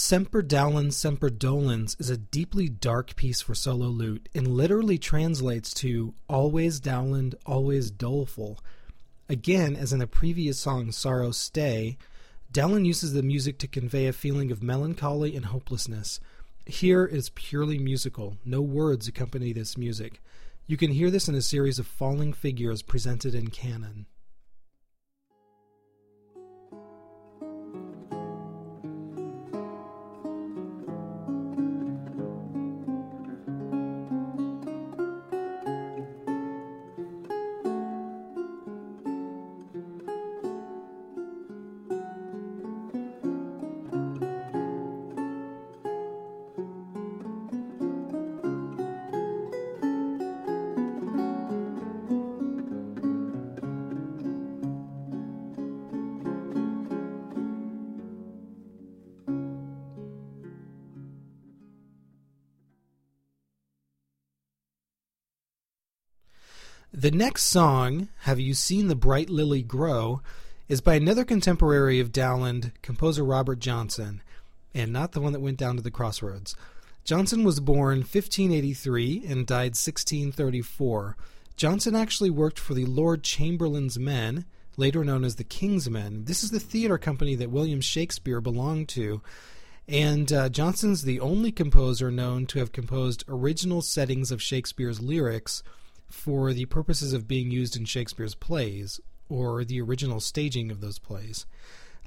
Semper 0.08 0.44
Dowland 0.44 0.94
Semper 0.94 1.32
Dolens 1.32 2.00
is 2.00 2.12
a 2.12 2.18
deeply 2.18 2.70
dark 2.70 3.16
piece 3.16 3.42
for 3.42 3.56
solo 3.56 3.88
lute 3.88 4.30
and 4.36 4.48
literally 4.48 5.00
translates 5.00 5.74
to 5.74 6.14
always 6.30 6.80
dowland, 6.80 7.34
always 7.48 7.90
doleful. 7.90 8.60
Again, 9.28 9.76
as 9.76 9.92
in 9.92 9.98
the 9.98 10.06
previous 10.06 10.60
song 10.60 10.92
Sorrow 10.92 11.32
Stay, 11.32 11.98
Dowland 12.52 12.86
uses 12.86 13.14
the 13.14 13.24
music 13.24 13.58
to 13.58 13.68
convey 13.68 14.06
a 14.06 14.14
feeling 14.14 14.52
of 14.52 14.62
melancholy 14.62 15.36
and 15.36 15.46
hopelessness. 15.46 16.20
Here 16.68 17.08
is 17.08 17.30
purely 17.30 17.80
musical, 17.80 18.38
no 18.46 18.62
words 18.62 19.08
accompany 19.08 19.54
this 19.54 19.76
music. 19.76 20.22
You 20.68 20.78
can 20.78 20.92
hear 20.92 21.10
this 21.10 21.28
in 21.28 21.34
a 21.34 21.42
series 21.42 21.80
of 21.80 21.88
falling 21.88 22.32
figures 22.32 22.84
presented 22.84 23.34
in 23.34 23.48
canon. 23.48 24.06
The 67.06 67.12
next 67.12 67.44
song, 67.44 68.10
Have 68.22 68.40
You 68.40 68.56
Seen 68.56 68.88
the 68.88 68.96
Bright 68.96 69.30
Lily 69.30 69.62
Grow, 69.62 70.24
is 70.68 70.82
by 70.82 70.96
another 70.96 71.24
contemporary 71.24 72.00
of 72.00 72.12
Dowland, 72.12 72.72
composer 72.82 73.24
Robert 73.24 73.60
Johnson, 73.60 74.24
and 74.74 74.92
not 74.92 75.12
the 75.12 75.22
one 75.22 75.32
that 75.34 75.40
went 75.40 75.60
down 75.60 75.76
to 75.76 75.84
the 75.84 75.92
crossroads. 75.92 76.56
Johnson 77.04 77.44
was 77.44 77.60
born 77.60 78.00
1583 78.00 79.24
and 79.28 79.46
died 79.46 79.76
1634. 79.78 81.16
Johnson 81.56 81.96
actually 81.96 82.32
worked 82.32 82.58
for 82.58 82.74
the 82.74 82.86
Lord 82.86 83.22
Chamberlain's 83.22 84.00
Men, 84.00 84.46
later 84.76 85.04
known 85.04 85.24
as 85.24 85.36
the 85.36 85.44
King's 85.44 85.88
Men. 85.88 86.24
This 86.26 86.42
is 86.42 86.50
the 86.50 86.60
theater 86.60 86.98
company 86.98 87.36
that 87.36 87.52
William 87.52 87.82
Shakespeare 87.82 88.42
belonged 88.42 88.90
to. 88.90 89.22
And 89.88 90.34
uh, 90.34 90.50
Johnson's 90.50 91.04
the 91.04 91.20
only 91.20 91.52
composer 91.52 92.10
known 92.10 92.48
to 92.48 92.58
have 92.58 92.72
composed 92.72 93.24
original 93.28 93.84
settings 93.84 94.32
of 94.32 94.42
Shakespeare's 94.42 95.00
lyrics 95.00 95.62
for 96.10 96.54
the 96.54 96.66
purposes 96.66 97.14
of 97.14 97.28
being 97.28 97.52
used 97.52 97.76
in 97.76 97.86
Shakespeare's 97.86 98.36
plays 98.36 99.00
or 99.30 99.64
the 99.64 99.82
original 99.82 100.20
staging 100.20 100.72
of 100.72 100.82
those 100.82 101.00
plays. 101.00 101.46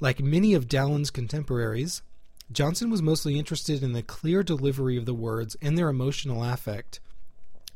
Like 0.00 0.20
many 0.20 0.54
of 0.54 0.68
Dowland's 0.68 1.11
contemporaries, 1.11 2.02
Johnson 2.50 2.90
was 2.90 3.02
mostly 3.02 3.38
interested 3.38 3.82
in 3.82 3.92
the 3.92 4.02
clear 4.02 4.42
delivery 4.42 4.96
of 4.96 5.06
the 5.06 5.14
words 5.14 5.56
and 5.61 5.76
their 5.76 5.88
emotional 5.88 6.44
affect. 6.44 7.00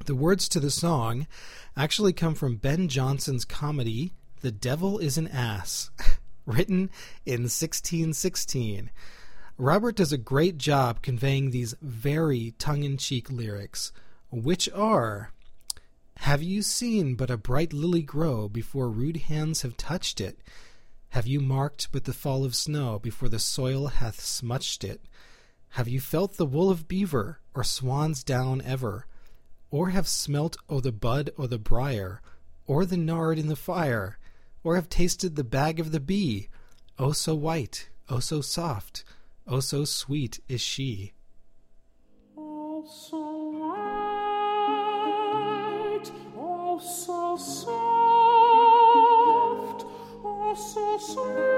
The 0.06 0.14
words 0.14 0.48
to 0.50 0.60
the 0.60 0.70
song 0.70 1.26
actually 1.76 2.12
come 2.12 2.34
from 2.34 2.56
Ben 2.56 2.88
Jonson's 2.88 3.44
comedy, 3.44 4.12
The 4.40 4.52
Devil 4.52 4.98
is 4.98 5.18
an 5.18 5.28
Ass, 5.28 5.90
written 6.46 6.90
in 7.26 7.42
1616. 7.42 8.90
Robert 9.58 9.96
does 9.96 10.12
a 10.12 10.18
great 10.18 10.58
job 10.58 11.02
conveying 11.02 11.50
these 11.50 11.74
very 11.82 12.54
tongue 12.58 12.82
in 12.82 12.96
cheek 12.96 13.30
lyrics, 13.30 13.92
which 14.30 14.68
are 14.70 15.30
have 16.22 16.40
you 16.40 16.62
seen 16.62 17.16
but 17.16 17.32
a 17.32 17.36
bright 17.36 17.72
lily 17.72 18.00
grow 18.00 18.48
before 18.48 18.88
rude 18.88 19.16
hands 19.16 19.62
have 19.62 19.76
touched 19.76 20.20
it? 20.20 20.38
Have 21.08 21.26
you 21.26 21.40
marked 21.40 21.90
but 21.90 22.04
the 22.04 22.12
fall 22.12 22.44
of 22.44 22.54
snow 22.54 23.00
before 23.00 23.28
the 23.28 23.40
soil 23.40 23.88
hath 23.88 24.20
smutched 24.20 24.84
it? 24.84 25.00
Have 25.70 25.88
you 25.88 25.98
felt 25.98 26.36
the 26.36 26.46
wool 26.46 26.70
of 26.70 26.86
beaver, 26.86 27.40
or 27.56 27.64
swan's 27.64 28.22
down 28.22 28.62
ever? 28.62 29.08
Or 29.72 29.90
have 29.90 30.06
smelt 30.06 30.56
o' 30.68 30.78
the 30.78 30.92
bud 30.92 31.30
o' 31.36 31.48
the 31.48 31.58
brier, 31.58 32.22
or 32.68 32.86
the 32.86 32.96
nard 32.96 33.36
in 33.36 33.48
the 33.48 33.56
fire? 33.56 34.16
Or 34.62 34.76
have 34.76 34.88
tasted 34.88 35.34
the 35.34 35.42
bag 35.42 35.80
of 35.80 35.90
the 35.90 35.98
bee? 35.98 36.48
Oh, 37.00 37.10
so 37.10 37.34
white, 37.34 37.88
oh, 38.08 38.20
so 38.20 38.40
soft, 38.42 39.02
oh, 39.48 39.58
so 39.58 39.84
sweet 39.84 40.38
is 40.48 40.60
she. 40.60 41.14
So 42.36 43.21
so 51.14 51.51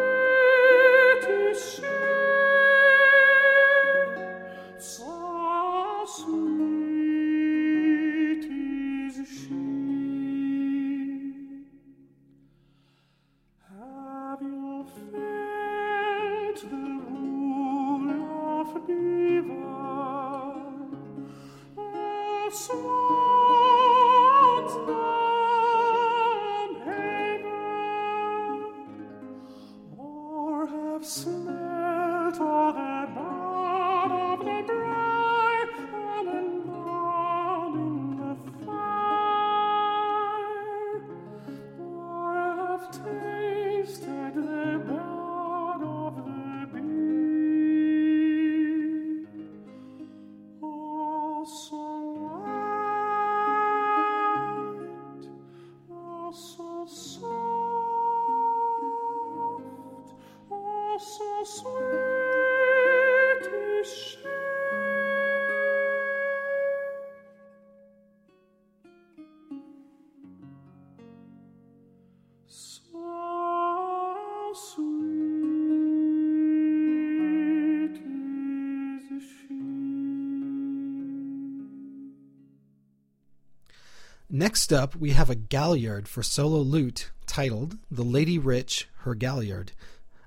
Next 84.45 84.75
up, 84.75 84.95
we 84.95 85.13
have 85.13 85.31
a 85.31 85.35
galliard 85.35 86.07
for 86.07 86.23
solo 86.23 86.59
lute 86.59 87.11
titled 87.25 87.79
The 87.91 88.03
Lady 88.03 88.39
Rich, 88.39 88.91
Her 88.99 89.15
Galliard. 89.15 89.73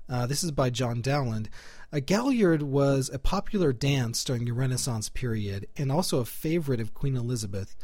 Uh, 0.08 0.26
this 0.26 0.42
is 0.42 0.50
by 0.50 0.70
John 0.70 1.00
Dowland. 1.00 1.48
A 1.92 2.00
galliard 2.00 2.62
was 2.62 3.08
a 3.12 3.20
popular 3.20 3.72
dance 3.72 4.24
during 4.24 4.44
the 4.44 4.50
Renaissance 4.50 5.08
period 5.08 5.68
and 5.76 5.92
also 5.92 6.18
a 6.18 6.24
favorite 6.24 6.80
of 6.80 6.94
Queen 6.94 7.14
Elizabeth. 7.14 7.76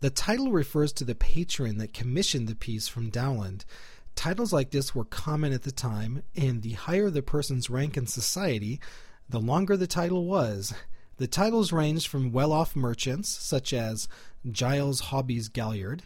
The 0.00 0.08
title 0.08 0.52
refers 0.52 0.90
to 0.94 1.04
the 1.04 1.14
patron 1.14 1.76
that 1.76 1.92
commissioned 1.92 2.48
the 2.48 2.56
piece 2.56 2.88
from 2.88 3.10
Dowland. 3.10 3.66
Titles 4.14 4.54
like 4.54 4.70
this 4.70 4.94
were 4.94 5.04
common 5.04 5.52
at 5.52 5.64
the 5.64 5.70
time, 5.70 6.22
and 6.34 6.62
the 6.62 6.72
higher 6.72 7.10
the 7.10 7.20
person's 7.20 7.68
rank 7.68 7.98
in 7.98 8.06
society, 8.06 8.80
the 9.28 9.38
longer 9.38 9.76
the 9.76 9.86
title 9.86 10.24
was. 10.24 10.72
The 11.16 11.26
titles 11.28 11.72
ranged 11.72 12.08
from 12.08 12.32
well 12.32 12.52
off 12.52 12.74
merchants, 12.74 13.28
such 13.28 13.72
as 13.72 14.08
Giles 14.50 15.00
Hobby's 15.00 15.48
Galliard, 15.48 16.02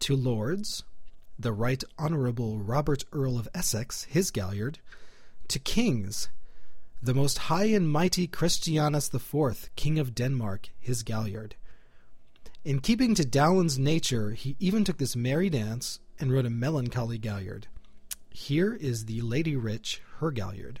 to 0.00 0.16
lords, 0.16 0.84
the 1.38 1.52
Right 1.52 1.84
Honourable 1.98 2.58
Robert 2.58 3.04
Earl 3.12 3.38
of 3.38 3.48
Essex, 3.54 4.04
his 4.04 4.30
Galliard, 4.30 4.78
to 5.48 5.58
kings, 5.58 6.28
the 7.02 7.14
most 7.14 7.38
high 7.38 7.66
and 7.66 7.90
mighty 7.90 8.26
Christianus 8.26 9.12
IV, 9.14 9.70
King 9.76 9.98
of 9.98 10.14
Denmark, 10.14 10.70
his 10.80 11.02
Galliard. 11.02 11.54
In 12.64 12.80
keeping 12.80 13.14
to 13.14 13.24
Dowland's 13.24 13.78
nature, 13.78 14.32
he 14.32 14.56
even 14.58 14.82
took 14.82 14.98
this 14.98 15.14
merry 15.14 15.48
dance 15.50 16.00
and 16.18 16.32
wrote 16.32 16.46
a 16.46 16.50
melancholy 16.50 17.18
Galliard. 17.18 17.68
Here 18.30 18.74
is 18.74 19.04
the 19.04 19.20
Lady 19.20 19.56
Rich, 19.56 20.02
her 20.18 20.30
Galliard. 20.30 20.80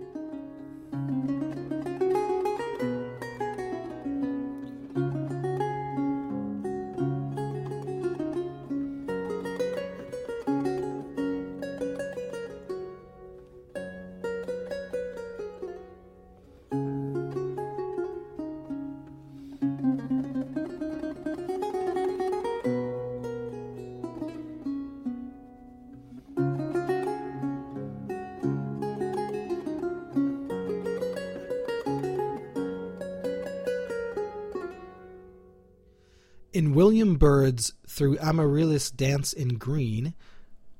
William 36.81 37.15
Byrd's 37.15 37.73
Through 37.85 38.17
Amaryllis 38.17 38.89
Dance 38.89 39.33
in 39.33 39.59
Green, 39.59 40.15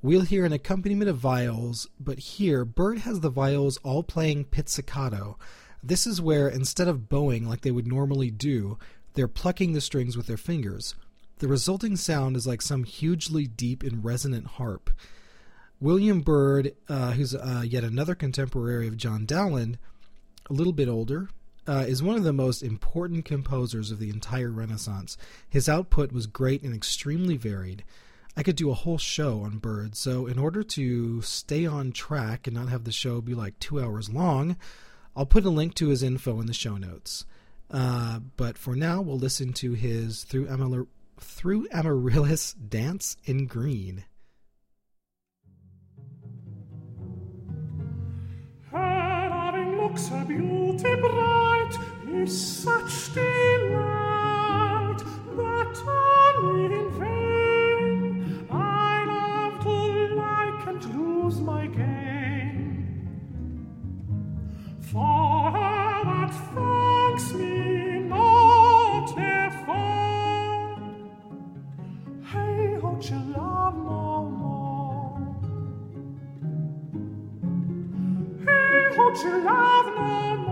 we'll 0.02 0.22
hear 0.22 0.44
an 0.44 0.52
accompaniment 0.52 1.08
of 1.08 1.16
viols, 1.16 1.86
but 2.00 2.18
here 2.18 2.64
Byrd 2.64 2.98
has 2.98 3.20
the 3.20 3.30
viols 3.30 3.78
all 3.84 4.02
playing 4.02 4.46
pizzicato. 4.46 5.38
This 5.80 6.04
is 6.04 6.20
where, 6.20 6.48
instead 6.48 6.88
of 6.88 7.08
bowing 7.08 7.48
like 7.48 7.60
they 7.60 7.70
would 7.70 7.86
normally 7.86 8.32
do, 8.32 8.78
they're 9.14 9.28
plucking 9.28 9.74
the 9.74 9.80
strings 9.80 10.16
with 10.16 10.26
their 10.26 10.36
fingers. 10.36 10.96
The 11.38 11.46
resulting 11.46 11.94
sound 11.94 12.36
is 12.36 12.48
like 12.48 12.62
some 12.62 12.82
hugely 12.82 13.46
deep 13.46 13.84
and 13.84 14.04
resonant 14.04 14.48
harp. 14.58 14.90
William 15.78 16.20
Byrd, 16.20 16.72
uh, 16.88 17.12
who's 17.12 17.32
uh, 17.32 17.62
yet 17.64 17.84
another 17.84 18.16
contemporary 18.16 18.88
of 18.88 18.96
John 18.96 19.24
Dowland, 19.24 19.78
a 20.50 20.52
little 20.52 20.72
bit 20.72 20.88
older, 20.88 21.28
uh, 21.66 21.84
is 21.86 22.02
one 22.02 22.16
of 22.16 22.24
the 22.24 22.32
most 22.32 22.62
important 22.62 23.24
composers 23.24 23.90
of 23.90 23.98
the 23.98 24.10
entire 24.10 24.50
Renaissance. 24.50 25.16
His 25.48 25.68
output 25.68 26.12
was 26.12 26.26
great 26.26 26.62
and 26.62 26.74
extremely 26.74 27.36
varied. 27.36 27.84
I 28.36 28.42
could 28.42 28.56
do 28.56 28.70
a 28.70 28.74
whole 28.74 28.98
show 28.98 29.42
on 29.42 29.58
Byrd, 29.58 29.94
so 29.94 30.26
in 30.26 30.38
order 30.38 30.62
to 30.62 31.20
stay 31.22 31.66
on 31.66 31.92
track 31.92 32.46
and 32.46 32.56
not 32.56 32.70
have 32.70 32.84
the 32.84 32.92
show 32.92 33.20
be 33.20 33.34
like 33.34 33.58
two 33.58 33.80
hours 33.80 34.08
long, 34.08 34.56
I'll 35.14 35.26
put 35.26 35.44
a 35.44 35.50
link 35.50 35.74
to 35.74 35.88
his 35.88 36.02
info 36.02 36.40
in 36.40 36.46
the 36.46 36.54
show 36.54 36.78
notes. 36.78 37.26
Uh, 37.70 38.20
but 38.36 38.56
for 38.56 38.74
now, 38.74 39.02
we'll 39.02 39.18
listen 39.18 39.52
to 39.54 39.72
his 39.72 40.24
Through, 40.24 40.48
Amar- 40.48 40.86
Through 41.20 41.68
Amaryllis 41.72 42.54
Dance 42.54 43.16
in 43.24 43.46
Green. 43.46 44.04
Her 48.70 48.78
having 48.78 49.76
looks 49.76 50.08
her 50.08 50.24
beauty 50.24 50.61
ho, 78.94 79.12
you 79.24 79.44
love 79.44 79.86
no 79.96 80.36
more. 80.36 80.51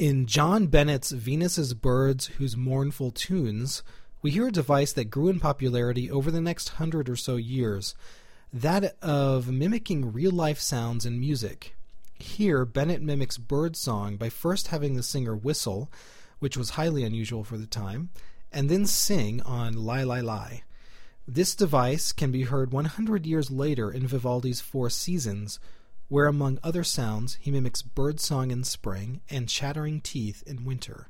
In 0.00 0.24
John 0.24 0.68
Bennett's 0.68 1.10
Venus's 1.10 1.74
Birds 1.74 2.28
Whose 2.38 2.56
Mournful 2.56 3.10
Tunes, 3.10 3.82
we 4.22 4.30
hear 4.30 4.46
a 4.46 4.50
device 4.50 4.94
that 4.94 5.10
grew 5.10 5.28
in 5.28 5.38
popularity 5.38 6.10
over 6.10 6.30
the 6.30 6.40
next 6.40 6.70
hundred 6.70 7.06
or 7.10 7.16
so 7.16 7.36
years 7.36 7.94
that 8.50 8.96
of 9.02 9.52
mimicking 9.52 10.10
real 10.10 10.30
life 10.30 10.58
sounds 10.58 11.04
in 11.04 11.20
music. 11.20 11.76
Here, 12.14 12.64
Bennett 12.64 13.02
mimics 13.02 13.36
bird 13.36 13.76
song 13.76 14.16
by 14.16 14.30
first 14.30 14.68
having 14.68 14.94
the 14.94 15.02
singer 15.02 15.36
whistle, 15.36 15.90
which 16.38 16.56
was 16.56 16.70
highly 16.70 17.04
unusual 17.04 17.44
for 17.44 17.58
the 17.58 17.66
time, 17.66 18.08
and 18.50 18.70
then 18.70 18.86
sing 18.86 19.42
on 19.42 19.74
Lie 19.74 20.04
Lie 20.04 20.22
Lie. 20.22 20.62
This 21.28 21.54
device 21.54 22.12
can 22.12 22.32
be 22.32 22.44
heard 22.44 22.72
100 22.72 23.26
years 23.26 23.50
later 23.50 23.90
in 23.90 24.06
Vivaldi's 24.06 24.62
Four 24.62 24.88
Seasons, 24.88 25.60
where, 26.10 26.26
among 26.26 26.58
other 26.62 26.82
sounds, 26.82 27.38
he 27.40 27.52
mimics 27.52 27.82
bird 27.82 28.18
song 28.18 28.50
in 28.50 28.64
spring 28.64 29.20
and 29.30 29.48
chattering 29.48 30.00
teeth 30.00 30.42
in 30.44 30.64
winter. 30.64 31.08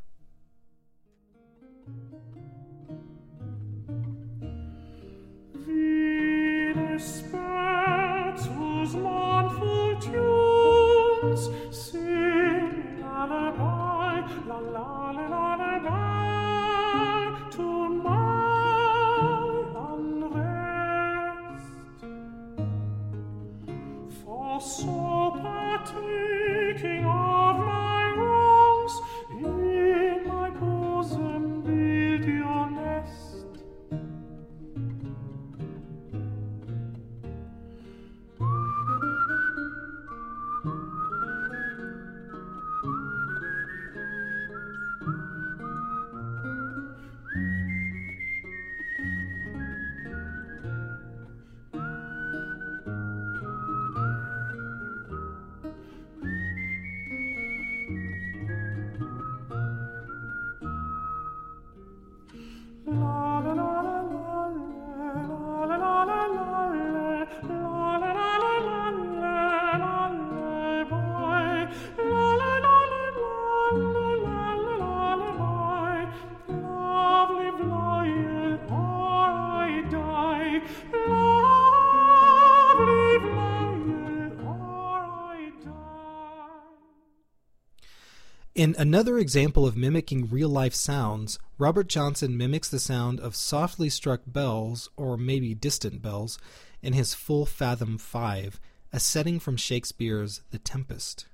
In 88.60 88.76
another 88.76 89.18
example 89.18 89.64
of 89.64 89.74
mimicking 89.74 90.28
real 90.28 90.50
life 90.50 90.74
sounds, 90.74 91.38
Robert 91.56 91.88
Johnson 91.88 92.36
mimics 92.36 92.68
the 92.68 92.78
sound 92.78 93.18
of 93.18 93.34
softly 93.34 93.88
struck 93.88 94.20
bells, 94.26 94.90
or 94.98 95.16
maybe 95.16 95.54
distant 95.54 96.02
bells, 96.02 96.38
in 96.82 96.92
his 96.92 97.14
Full 97.14 97.46
Fathom 97.46 97.96
Five, 97.96 98.60
a 98.92 99.00
setting 99.00 99.40
from 99.40 99.56
Shakespeare's 99.56 100.42
The 100.50 100.58
Tempest. 100.58 101.24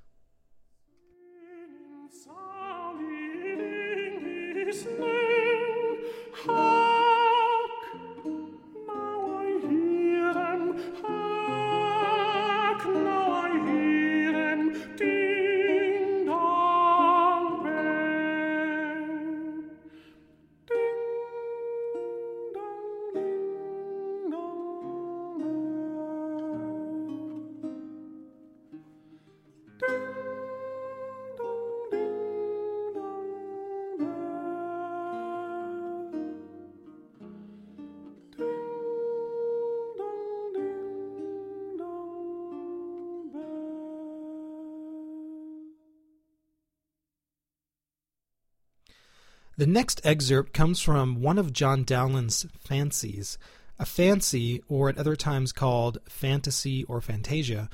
The 49.58 49.66
next 49.66 50.02
excerpt 50.04 50.52
comes 50.52 50.80
from 50.80 51.22
one 51.22 51.38
of 51.38 51.52
John 51.54 51.82
Dowland's 51.82 52.44
fancies. 52.60 53.38
A 53.78 53.86
fancy, 53.86 54.62
or 54.68 54.90
at 54.90 54.98
other 54.98 55.16
times 55.16 55.50
called 55.52 55.96
fantasy 56.06 56.84
or 56.84 57.00
fantasia, 57.00 57.70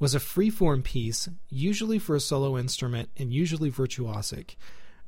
was 0.00 0.16
a 0.16 0.20
free-form 0.20 0.82
piece, 0.82 1.28
usually 1.48 2.00
for 2.00 2.16
a 2.16 2.20
solo 2.20 2.58
instrument 2.58 3.08
and 3.16 3.32
usually 3.32 3.70
virtuosic. 3.70 4.56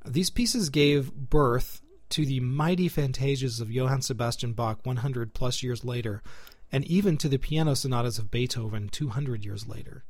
These 0.06 0.30
pieces 0.30 0.70
gave 0.70 1.12
birth 1.12 1.80
to 2.10 2.24
the 2.24 2.38
mighty 2.38 2.88
fantasias 2.88 3.60
of 3.60 3.72
Johann 3.72 4.02
Sebastian 4.02 4.52
Bach 4.52 4.78
100 4.84 5.34
plus 5.34 5.64
years 5.64 5.84
later, 5.84 6.22
and 6.70 6.84
even 6.84 7.16
to 7.18 7.28
the 7.28 7.38
piano 7.38 7.74
sonatas 7.74 8.20
of 8.20 8.30
Beethoven 8.30 8.88
200 8.88 9.44
years 9.44 9.66
later. 9.66 10.04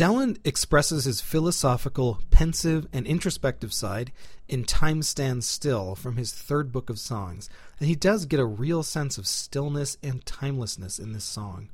Dowland 0.00 0.38
expresses 0.46 1.04
his 1.04 1.20
philosophical, 1.20 2.20
pensive, 2.30 2.88
and 2.90 3.06
introspective 3.06 3.70
side 3.70 4.12
in 4.48 4.64
Time 4.64 5.02
Stands 5.02 5.44
Still 5.46 5.94
from 5.94 6.16
his 6.16 6.32
third 6.32 6.72
book 6.72 6.88
of 6.88 6.98
songs, 6.98 7.50
and 7.78 7.86
he 7.86 7.94
does 7.94 8.24
get 8.24 8.40
a 8.40 8.46
real 8.46 8.82
sense 8.82 9.18
of 9.18 9.26
stillness 9.26 9.98
and 10.02 10.24
timelessness 10.24 10.98
in 10.98 11.12
this 11.12 11.24
song. 11.24 11.68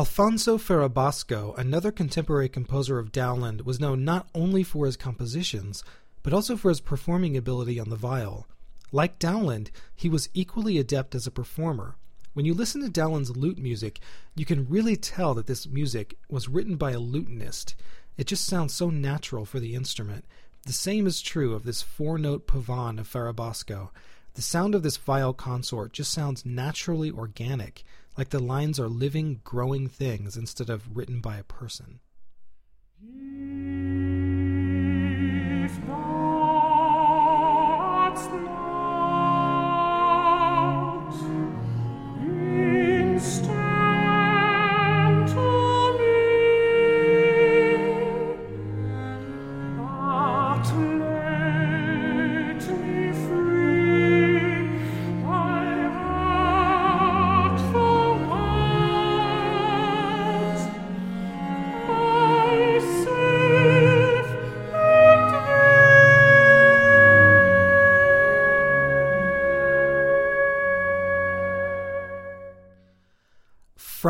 Alfonso 0.00 0.56
Ferrabosco, 0.56 1.54
another 1.58 1.92
contemporary 1.92 2.48
composer 2.48 2.98
of 2.98 3.12
Dowland, 3.12 3.66
was 3.66 3.78
known 3.78 4.02
not 4.02 4.30
only 4.34 4.62
for 4.62 4.86
his 4.86 4.96
compositions, 4.96 5.84
but 6.22 6.32
also 6.32 6.56
for 6.56 6.70
his 6.70 6.80
performing 6.80 7.36
ability 7.36 7.78
on 7.78 7.90
the 7.90 7.96
viol. 7.96 8.46
Like 8.92 9.18
Dowland, 9.18 9.70
he 9.94 10.08
was 10.08 10.30
equally 10.32 10.78
adept 10.78 11.14
as 11.14 11.26
a 11.26 11.30
performer. 11.30 11.96
When 12.32 12.46
you 12.46 12.54
listen 12.54 12.80
to 12.80 12.88
Dowland's 12.88 13.36
lute 13.36 13.58
music, 13.58 14.00
you 14.34 14.46
can 14.46 14.66
really 14.70 14.96
tell 14.96 15.34
that 15.34 15.46
this 15.46 15.68
music 15.68 16.16
was 16.30 16.48
written 16.48 16.76
by 16.76 16.92
a 16.92 16.98
lutenist. 16.98 17.74
It 18.16 18.26
just 18.26 18.46
sounds 18.46 18.72
so 18.72 18.88
natural 18.88 19.44
for 19.44 19.60
the 19.60 19.74
instrument. 19.74 20.24
The 20.64 20.72
same 20.72 21.06
is 21.06 21.20
true 21.20 21.54
of 21.54 21.64
this 21.64 21.82
four 21.82 22.16
note 22.16 22.46
pavane 22.46 22.98
of 22.98 23.06
Ferrabosco. 23.06 23.90
The 24.40 24.44
sound 24.44 24.74
of 24.74 24.82
this 24.82 24.96
viol 24.96 25.34
consort 25.34 25.92
just 25.92 26.10
sounds 26.10 26.46
naturally 26.46 27.10
organic, 27.10 27.84
like 28.16 28.30
the 28.30 28.38
lines 28.38 28.80
are 28.80 28.88
living, 28.88 29.42
growing 29.44 29.86
things 29.86 30.34
instead 30.34 30.70
of 30.70 30.96
written 30.96 31.20
by 31.20 31.36
a 31.36 31.44
person. 31.44 32.00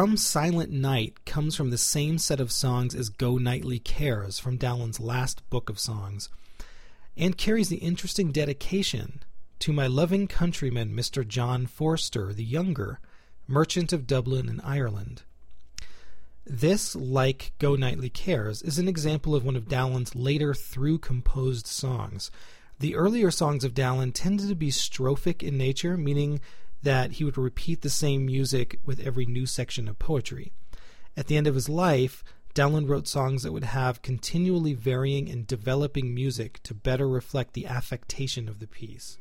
From 0.00 0.16
Silent 0.16 0.70
Night 0.70 1.26
comes 1.26 1.54
from 1.54 1.68
the 1.68 1.76
same 1.76 2.16
set 2.16 2.40
of 2.40 2.50
songs 2.50 2.94
as 2.94 3.10
Go 3.10 3.36
Nightly 3.36 3.78
Cares 3.78 4.38
from 4.38 4.56
Dowland's 4.56 4.98
last 4.98 5.42
book 5.50 5.68
of 5.68 5.78
songs, 5.78 6.30
and 7.18 7.36
carries 7.36 7.68
the 7.68 7.76
interesting 7.76 8.32
dedication 8.32 9.22
to 9.58 9.74
my 9.74 9.86
loving 9.86 10.26
countryman, 10.26 10.96
Mr. 10.96 11.28
John 11.28 11.66
Forster 11.66 12.32
the 12.32 12.42
Younger, 12.42 12.98
merchant 13.46 13.92
of 13.92 14.06
Dublin 14.06 14.48
in 14.48 14.62
Ireland. 14.62 15.24
This, 16.46 16.96
like 16.96 17.52
Go 17.58 17.76
Nightly 17.76 18.08
Cares, 18.08 18.62
is 18.62 18.78
an 18.78 18.88
example 18.88 19.34
of 19.34 19.44
one 19.44 19.54
of 19.54 19.68
Dowland's 19.68 20.14
later 20.14 20.54
through 20.54 21.00
composed 21.00 21.66
songs. 21.66 22.30
The 22.78 22.94
earlier 22.94 23.30
songs 23.30 23.64
of 23.64 23.74
Dowland 23.74 24.14
tended 24.14 24.48
to 24.48 24.54
be 24.54 24.70
strophic 24.70 25.42
in 25.42 25.58
nature, 25.58 25.98
meaning 25.98 26.40
that 26.82 27.12
he 27.12 27.24
would 27.24 27.38
repeat 27.38 27.82
the 27.82 27.90
same 27.90 28.26
music 28.26 28.78
with 28.84 29.00
every 29.00 29.26
new 29.26 29.46
section 29.46 29.88
of 29.88 29.98
poetry. 29.98 30.52
At 31.16 31.26
the 31.26 31.36
end 31.36 31.46
of 31.46 31.54
his 31.54 31.68
life, 31.68 32.24
Dowland 32.54 32.88
wrote 32.88 33.06
songs 33.06 33.42
that 33.42 33.52
would 33.52 33.64
have 33.64 34.02
continually 34.02 34.74
varying 34.74 35.28
and 35.28 35.46
developing 35.46 36.14
music 36.14 36.60
to 36.64 36.74
better 36.74 37.08
reflect 37.08 37.52
the 37.52 37.66
affectation 37.66 38.48
of 38.48 38.58
the 38.58 38.66
piece. 38.66 39.18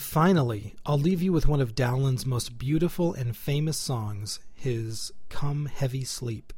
And 0.00 0.06
finally, 0.06 0.74
I'll 0.86 0.96
leave 0.98 1.20
you 1.20 1.30
with 1.30 1.46
one 1.46 1.60
of 1.60 1.74
Dowland's 1.74 2.24
most 2.24 2.56
beautiful 2.56 3.12
and 3.12 3.36
famous 3.36 3.76
songs, 3.76 4.40
his 4.54 5.12
Come 5.28 5.66
Heavy 5.66 6.04
Sleep. 6.04 6.54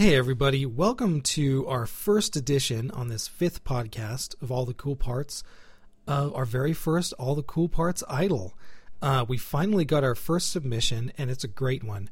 Hey, 0.00 0.14
everybody, 0.14 0.64
welcome 0.64 1.22
to 1.22 1.66
our 1.66 1.84
first 1.84 2.36
edition 2.36 2.92
on 2.92 3.08
this 3.08 3.26
fifth 3.26 3.64
podcast 3.64 4.40
of 4.40 4.52
All 4.52 4.64
the 4.64 4.72
Cool 4.72 4.94
Parts 4.94 5.42
of 6.06 6.32
our 6.36 6.44
very 6.44 6.72
first 6.72 7.12
All 7.14 7.34
the 7.34 7.42
Cool 7.42 7.68
Parts 7.68 8.04
Idol. 8.08 8.56
Uh, 9.02 9.24
we 9.26 9.36
finally 9.38 9.84
got 9.84 10.04
our 10.04 10.14
first 10.14 10.52
submission, 10.52 11.10
and 11.18 11.32
it's 11.32 11.42
a 11.42 11.48
great 11.48 11.82
one. 11.82 12.08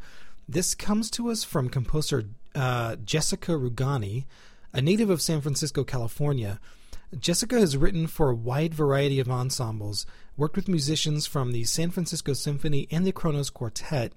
This 0.48 0.74
comes 0.74 1.12
to 1.12 1.30
us 1.30 1.44
from 1.44 1.68
composer 1.68 2.24
uh, 2.56 2.96
Jessica 2.96 3.52
Rugani, 3.52 4.24
a 4.72 4.82
native 4.82 5.08
of 5.08 5.22
San 5.22 5.40
Francisco, 5.40 5.84
California. 5.84 6.58
Jessica 7.16 7.60
has 7.60 7.76
written 7.76 8.08
for 8.08 8.30
a 8.30 8.34
wide 8.34 8.74
variety 8.74 9.20
of 9.20 9.30
ensembles, 9.30 10.06
worked 10.36 10.56
with 10.56 10.66
musicians 10.66 11.24
from 11.28 11.52
the 11.52 11.62
San 11.62 11.92
Francisco 11.92 12.32
Symphony 12.32 12.88
and 12.90 13.06
the 13.06 13.12
Kronos 13.12 13.48
Quartet, 13.48 14.12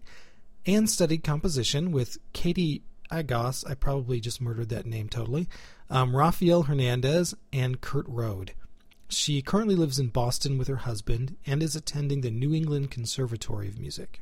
and 0.66 0.90
studied 0.90 1.24
composition 1.24 1.92
with 1.92 2.18
Katie 2.34 2.82
Agos. 3.10 3.70
I 3.70 3.74
probably 3.74 4.20
just 4.20 4.42
murdered 4.42 4.70
that 4.70 4.86
name 4.86 5.10
totally. 5.10 5.48
Um, 5.90 6.16
Rafael 6.16 6.64
Hernandez 6.64 7.36
and 7.52 7.82
Kurt 7.82 8.08
Rohde. 8.08 8.52
She 9.10 9.42
currently 9.42 9.76
lives 9.76 9.98
in 9.98 10.08
Boston 10.08 10.58
with 10.58 10.68
her 10.68 10.78
husband 10.78 11.36
and 11.46 11.64
is 11.64 11.76
attending 11.76 12.22
the 12.22 12.30
New 12.30 12.54
England 12.54 12.92
Conservatory 12.92 13.68
of 13.68 13.80
Music. 13.80 14.22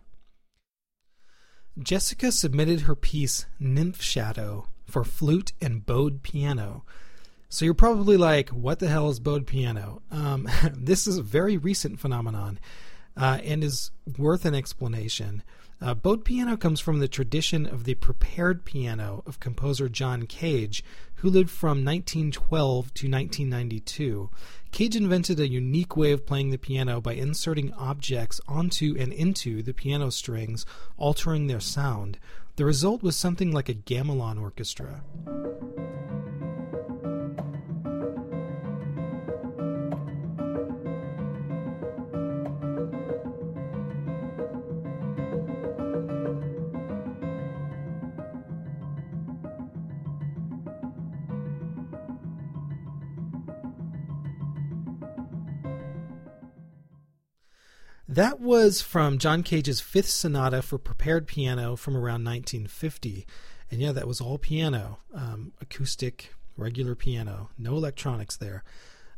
Jessica 1.78 2.32
submitted 2.32 2.82
her 2.82 2.96
piece 2.96 3.46
Nymph 3.60 4.02
Shadow 4.02 4.70
for 4.86 5.04
flute 5.04 5.52
and 5.62 5.86
bowed 5.86 6.24
piano. 6.24 6.86
So 7.50 7.66
you're 7.66 7.74
probably 7.74 8.18
like, 8.18 8.50
what 8.50 8.80
the 8.80 8.88
hell 8.88 9.10
is 9.10 9.20
bowed 9.20 9.46
piano? 9.46 10.02
Um, 10.10 10.50
this 10.74 11.06
is 11.06 11.18
a 11.18 11.24
very 11.24 11.58
recent 11.58 12.00
phenomenon 12.00 12.60
uh, 13.16 13.40
and 13.44 13.64
is 13.64 13.92
worth 14.18 14.46
an 14.46 14.56
explanation. 14.56 15.44
Uh, 15.80 15.94
bowed 15.94 16.26
piano 16.26 16.58
comes 16.58 16.80
from 16.80 17.00
the 17.00 17.08
tradition 17.08 17.68
of 17.68 17.84
the 17.84 17.94
prepared 17.94 18.66
piano 18.66 19.22
of 19.28 19.40
composer 19.40 19.88
John 19.88 20.26
Cage, 20.26 20.84
who 21.16 21.30
lived 21.30 21.52
from 21.52 21.86
1912 21.86 22.94
to 22.96 23.10
1992. 23.10 24.30
Cage 24.72 24.96
invented 24.96 25.40
a 25.40 25.48
unique 25.48 25.96
way 25.96 26.12
of 26.12 26.26
playing 26.26 26.50
the 26.50 26.58
piano 26.58 27.00
by 27.00 27.14
inserting 27.14 27.72
objects 27.74 28.42
onto 28.48 28.96
and 28.98 29.14
into 29.14 29.62
the 29.62 29.74
piano 29.74 30.10
strings, 30.10 30.66
altering 30.98 31.46
their 31.46 31.60
sound. 31.60 32.18
The 32.56 32.66
result 32.66 33.04
was 33.04 33.16
something 33.16 33.52
like 33.52 33.70
a 33.70 33.76
gamelan 33.76 34.42
orchestra. 34.42 35.04
That 58.18 58.40
was 58.40 58.82
from 58.82 59.20
John 59.20 59.44
Cage's 59.44 59.80
Fifth 59.80 60.10
Sonata 60.10 60.64
for 60.64 60.80
Prepared 60.80 61.28
Piano 61.28 61.76
from 61.76 61.96
around 61.96 62.26
1950. 62.26 63.28
And 63.70 63.80
yeah, 63.80 63.92
that 63.92 64.08
was 64.08 64.20
all 64.20 64.40
piano, 64.40 64.98
um, 65.14 65.54
acoustic, 65.62 66.34
regular 66.58 66.96
piano, 66.96 67.52
no 67.60 67.76
electronics 67.76 68.36
there. 68.36 68.64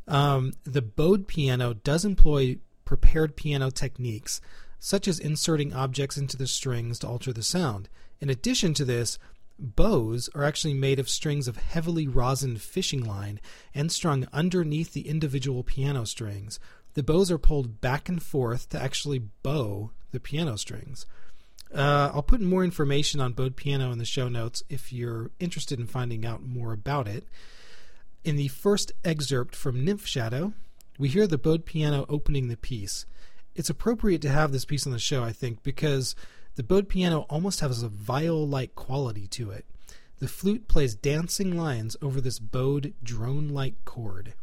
Um, 0.06 0.52
the 0.64 0.82
bowed 0.82 1.26
piano 1.26 1.72
does 1.72 2.04
employ 2.04 2.58
prepared 2.84 3.36
piano 3.36 3.70
techniques, 3.70 4.42
such 4.78 5.08
as 5.08 5.18
inserting 5.18 5.72
objects 5.72 6.18
into 6.18 6.36
the 6.36 6.46
strings 6.46 6.98
to 6.98 7.08
alter 7.08 7.32
the 7.32 7.42
sound. 7.42 7.88
In 8.20 8.28
addition 8.28 8.74
to 8.74 8.84
this, 8.84 9.18
bows 9.58 10.28
are 10.34 10.44
actually 10.44 10.74
made 10.74 10.98
of 10.98 11.08
strings 11.08 11.48
of 11.48 11.56
heavily 11.56 12.06
rosined 12.06 12.60
fishing 12.60 13.04
line 13.04 13.40
and 13.74 13.90
strung 13.90 14.26
underneath 14.30 14.92
the 14.92 15.08
individual 15.08 15.62
piano 15.62 16.04
strings, 16.04 16.60
the 16.94 17.02
bows 17.02 17.30
are 17.30 17.38
pulled 17.38 17.80
back 17.80 18.08
and 18.08 18.22
forth 18.22 18.68
to 18.70 18.82
actually 18.82 19.20
bow 19.42 19.90
the 20.12 20.20
piano 20.20 20.56
strings. 20.56 21.06
Uh, 21.72 22.10
I'll 22.12 22.22
put 22.22 22.40
more 22.40 22.64
information 22.64 23.20
on 23.20 23.32
bowed 23.32 23.56
piano 23.56 23.92
in 23.92 23.98
the 23.98 24.04
show 24.04 24.28
notes 24.28 24.62
if 24.68 24.92
you're 24.92 25.30
interested 25.38 25.78
in 25.78 25.86
finding 25.86 26.26
out 26.26 26.42
more 26.42 26.72
about 26.72 27.06
it. 27.06 27.24
In 28.24 28.36
the 28.36 28.48
first 28.48 28.92
excerpt 29.04 29.54
from 29.54 29.84
Nymph 29.84 30.06
Shadow, 30.06 30.52
we 30.98 31.08
hear 31.08 31.26
the 31.26 31.38
bowed 31.38 31.64
piano 31.64 32.04
opening 32.08 32.48
the 32.48 32.56
piece. 32.56 33.06
It's 33.54 33.70
appropriate 33.70 34.20
to 34.22 34.28
have 34.28 34.52
this 34.52 34.64
piece 34.64 34.86
on 34.86 34.92
the 34.92 34.98
show, 34.98 35.22
I 35.22 35.32
think, 35.32 35.62
because 35.62 36.14
the 36.56 36.62
bowed 36.62 36.88
piano 36.88 37.20
almost 37.30 37.60
has 37.60 37.82
a 37.82 37.88
viol 37.88 38.46
like 38.46 38.74
quality 38.74 39.26
to 39.28 39.50
it. 39.50 39.64
The 40.18 40.28
flute 40.28 40.68
plays 40.68 40.94
dancing 40.94 41.56
lines 41.56 41.96
over 42.02 42.20
this 42.20 42.38
bowed 42.38 42.92
drone 43.02 43.48
like 43.48 43.82
chord. 43.84 44.34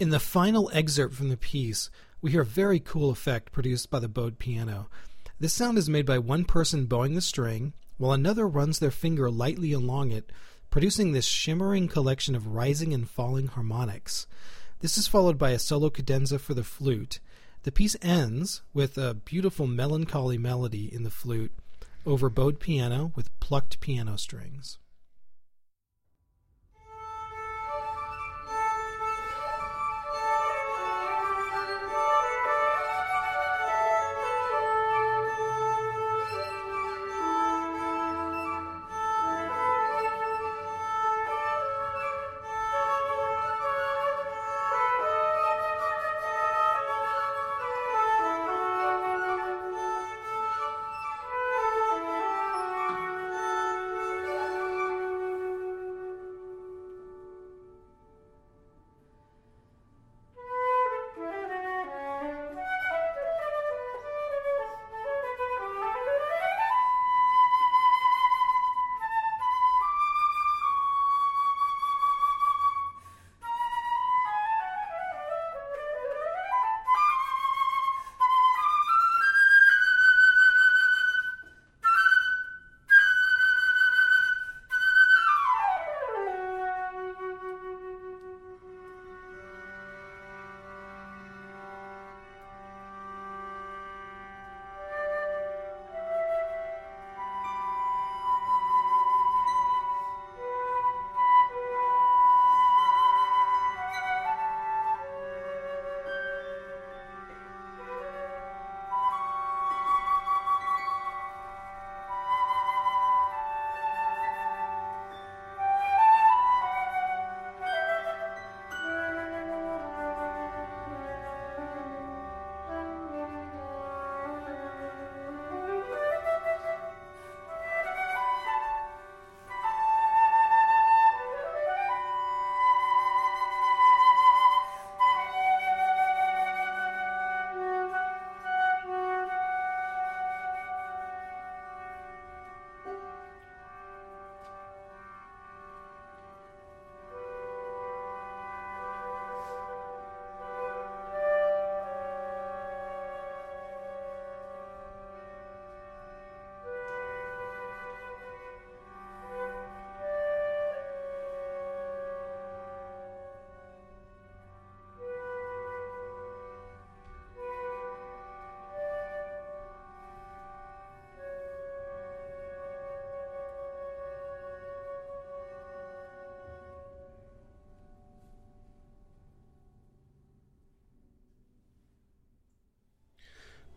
In 0.00 0.10
the 0.10 0.20
final 0.20 0.70
excerpt 0.72 1.16
from 1.16 1.28
the 1.28 1.36
piece, 1.36 1.90
we 2.22 2.30
hear 2.30 2.42
a 2.42 2.46
very 2.46 2.78
cool 2.78 3.10
effect 3.10 3.50
produced 3.50 3.90
by 3.90 3.98
the 3.98 4.08
bowed 4.08 4.38
piano. 4.38 4.88
This 5.40 5.52
sound 5.52 5.76
is 5.76 5.90
made 5.90 6.06
by 6.06 6.20
one 6.20 6.44
person 6.44 6.86
bowing 6.86 7.14
the 7.14 7.20
string, 7.20 7.72
while 7.96 8.12
another 8.12 8.46
runs 8.46 8.78
their 8.78 8.92
finger 8.92 9.28
lightly 9.28 9.72
along 9.72 10.12
it, 10.12 10.30
producing 10.70 11.10
this 11.10 11.26
shimmering 11.26 11.88
collection 11.88 12.36
of 12.36 12.46
rising 12.46 12.94
and 12.94 13.10
falling 13.10 13.48
harmonics. 13.48 14.28
This 14.78 14.96
is 14.98 15.08
followed 15.08 15.36
by 15.36 15.50
a 15.50 15.58
solo 15.58 15.90
cadenza 15.90 16.38
for 16.38 16.54
the 16.54 16.62
flute. 16.62 17.18
The 17.64 17.72
piece 17.72 17.96
ends 18.00 18.62
with 18.72 18.96
a 18.98 19.14
beautiful 19.14 19.66
melancholy 19.66 20.38
melody 20.38 20.94
in 20.94 21.02
the 21.02 21.10
flute 21.10 21.50
over 22.06 22.30
bowed 22.30 22.60
piano 22.60 23.10
with 23.16 23.36
plucked 23.40 23.80
piano 23.80 24.16
strings. 24.16 24.78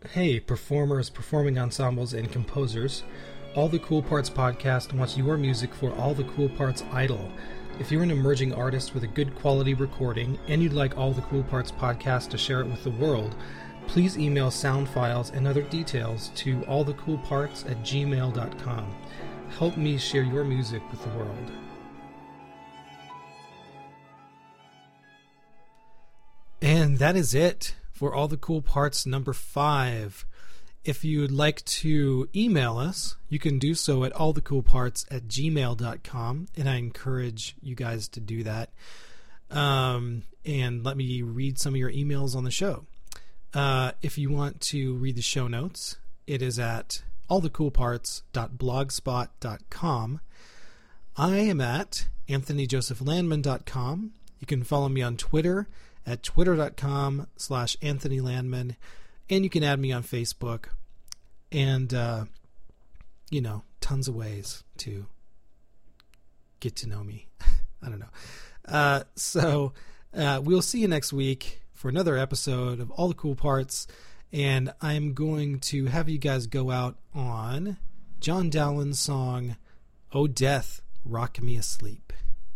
Hey, 0.10 0.40
performers, 0.40 1.12
performing 1.12 1.60
ensembles, 1.60 2.14
and 2.14 2.30
composers. 2.30 3.04
All 3.56 3.70
the 3.70 3.78
Cool 3.78 4.02
Parts 4.02 4.32
podcast 4.32 4.94
wants 4.94 5.16
your 5.16 5.38
music 5.38 5.76
for 5.76 5.94
All 5.94 6.16
the 6.16 6.24
Cool 6.24 6.50
Parts 6.50 6.84
Idol. 6.92 7.32
If 7.80 7.92
you're 7.92 8.02
an 8.02 8.10
emerging 8.10 8.52
artist 8.52 8.96
with 8.96 9.04
a 9.04 9.08
good 9.08 9.36
quality 9.36 9.76
recording 9.76 10.40
and 10.48 10.62
you'd 10.62 10.74
like 10.74 10.98
All 10.98 11.14
the 11.14 11.22
Cool 11.22 11.44
Parts 11.44 11.72
podcast 11.72 12.30
to 12.32 12.38
share 12.38 12.62
it 12.62 12.68
with 12.68 12.84
the 12.84 12.90
world, 12.90 13.36
please 13.86 14.18
email 14.18 14.50
sound 14.50 14.90
files 14.90 15.30
and 15.30 15.48
other 15.48 15.62
details 15.62 16.32
to 16.36 16.62
allthecoolparts 16.62 17.70
at 17.70 17.78
gmail.com. 17.84 18.96
Help 19.60 19.78
me 19.78 20.00
share 20.00 20.24
your 20.24 20.44
music 20.44 20.82
with 20.90 21.04
the 21.04 21.10
world. 21.10 21.52
And 26.60 26.98
that 26.98 27.16
is 27.16 27.36
it 27.36 27.76
for 28.02 28.14
all 28.16 28.28
the 28.28 28.36
cool 28.36 28.64
parts 28.64 29.06
number 29.06 29.32
five. 29.32 30.26
If 30.84 31.06
you'd 31.06 31.30
like 31.30 31.64
to 31.66 32.28
email 32.36 32.80
us, 32.80 33.16
you 33.30 33.38
can 33.38 33.60
do 33.60 33.76
so 33.76 34.04
at 34.04 34.12
allthecoolparts 34.14 35.06
at 35.12 35.28
gmail.com, 35.28 36.48
and 36.58 36.68
I 36.68 36.78
encourage 36.78 37.56
you 37.62 37.76
guys 37.76 38.08
to 38.08 38.20
do 38.20 38.42
that. 38.42 38.72
Um, 39.52 40.24
and 40.44 40.84
let 40.84 40.98
me 40.98 41.22
read 41.22 41.60
some 41.60 41.76
of 41.76 41.78
your 41.78 41.92
emails 41.92 42.36
on 42.36 42.44
the 42.44 42.50
show. 42.50 42.88
Uh, 43.54 43.92
if 44.02 44.18
you 44.18 44.32
want 44.32 44.60
to 44.62 44.96
read 44.96 45.16
the 45.16 45.22
show 45.22 45.48
notes, 45.48 45.98
it 46.26 46.42
is 46.42 46.58
at 46.58 47.04
allthecoolparts.blogspot.com. 47.30 50.22
I 51.18 51.38
am 51.38 51.62
at 51.62 52.08
anthonyjosephlandman.com. 52.28 54.12
You 54.40 54.48
can 54.48 54.64
follow 54.64 54.90
me 54.90 55.04
on 55.04 55.18
Twitter 55.18 55.68
at 56.06 56.24
twitter.com 56.24 57.28
slash 57.38 57.78
Anthony 57.82 58.22
Landman. 58.22 58.76
And 59.30 59.44
you 59.44 59.50
can 59.50 59.64
add 59.64 59.80
me 59.80 59.92
on 59.92 60.04
Facebook. 60.04 60.66
And, 61.52 61.94
uh, 61.94 62.26
you 63.30 63.42
know, 63.42 63.64
tons 63.80 64.08
of 64.08 64.16
ways 64.16 64.64
to 64.78 65.06
get 66.60 66.76
to 66.78 66.88
know 66.88 67.04
me. 67.04 67.28
I 67.84 67.90
don't 67.90 68.00
know. 68.00 68.06
Uh, 68.68 69.04
so 69.16 69.74
uh, 70.16 70.42
we'll 70.44 70.62
see 70.62 70.80
you 70.80 70.88
next 70.88 71.12
week 71.12 71.62
for 71.74 71.90
another 71.90 72.18
episode 72.18 72.80
of 72.80 72.92
All 72.92 73.08
the 73.08 73.14
Cool 73.14 73.36
Parts. 73.36 73.88
And 74.32 74.74
I'm 74.82 75.14
going 75.14 75.60
to 75.60 75.88
have 75.88 76.08
you 76.08 76.18
guys 76.18 76.48
go 76.48 76.72
out 76.72 76.98
on 77.14 77.78
John 78.20 78.50
Dowland's 78.50 79.00
song, 79.00 79.58
Oh 80.14 80.28
Death, 80.28 80.82
Rock 81.04 81.42
Me 81.42 81.58
Asleep. 81.58 82.14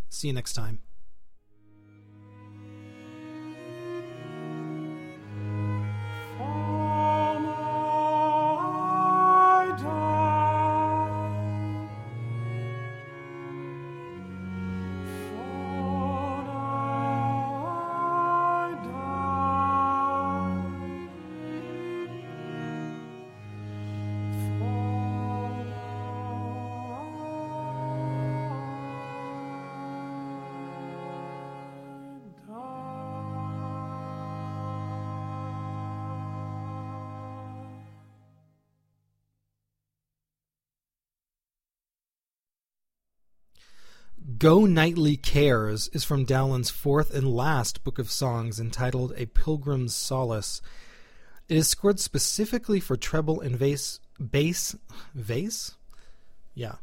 See 0.10 0.28
you 0.28 0.34
next 0.34 0.54
time. 0.54 0.85
Go 44.46 44.68
Nightly 44.68 45.18
Cares 45.18 45.88
is 45.88 46.04
from 46.04 46.24
Dowland's 46.24 46.70
fourth 46.70 47.12
and 47.12 47.36
last 47.36 47.84
book 47.84 47.98
of 47.98 48.12
songs 48.12 48.60
entitled 48.60 49.12
A 49.18 49.26
Pilgrim's 49.26 49.96
Solace. 49.96 50.62
It 51.50 51.58
is 51.58 51.68
scored 51.68 52.00
specifically 52.00 52.80
for 52.80 52.96
treble 52.96 53.42
and 53.42 53.58
bass, 53.58 54.00
bass, 54.20 54.76
vase? 55.16 55.74
Yeah, 56.54 56.76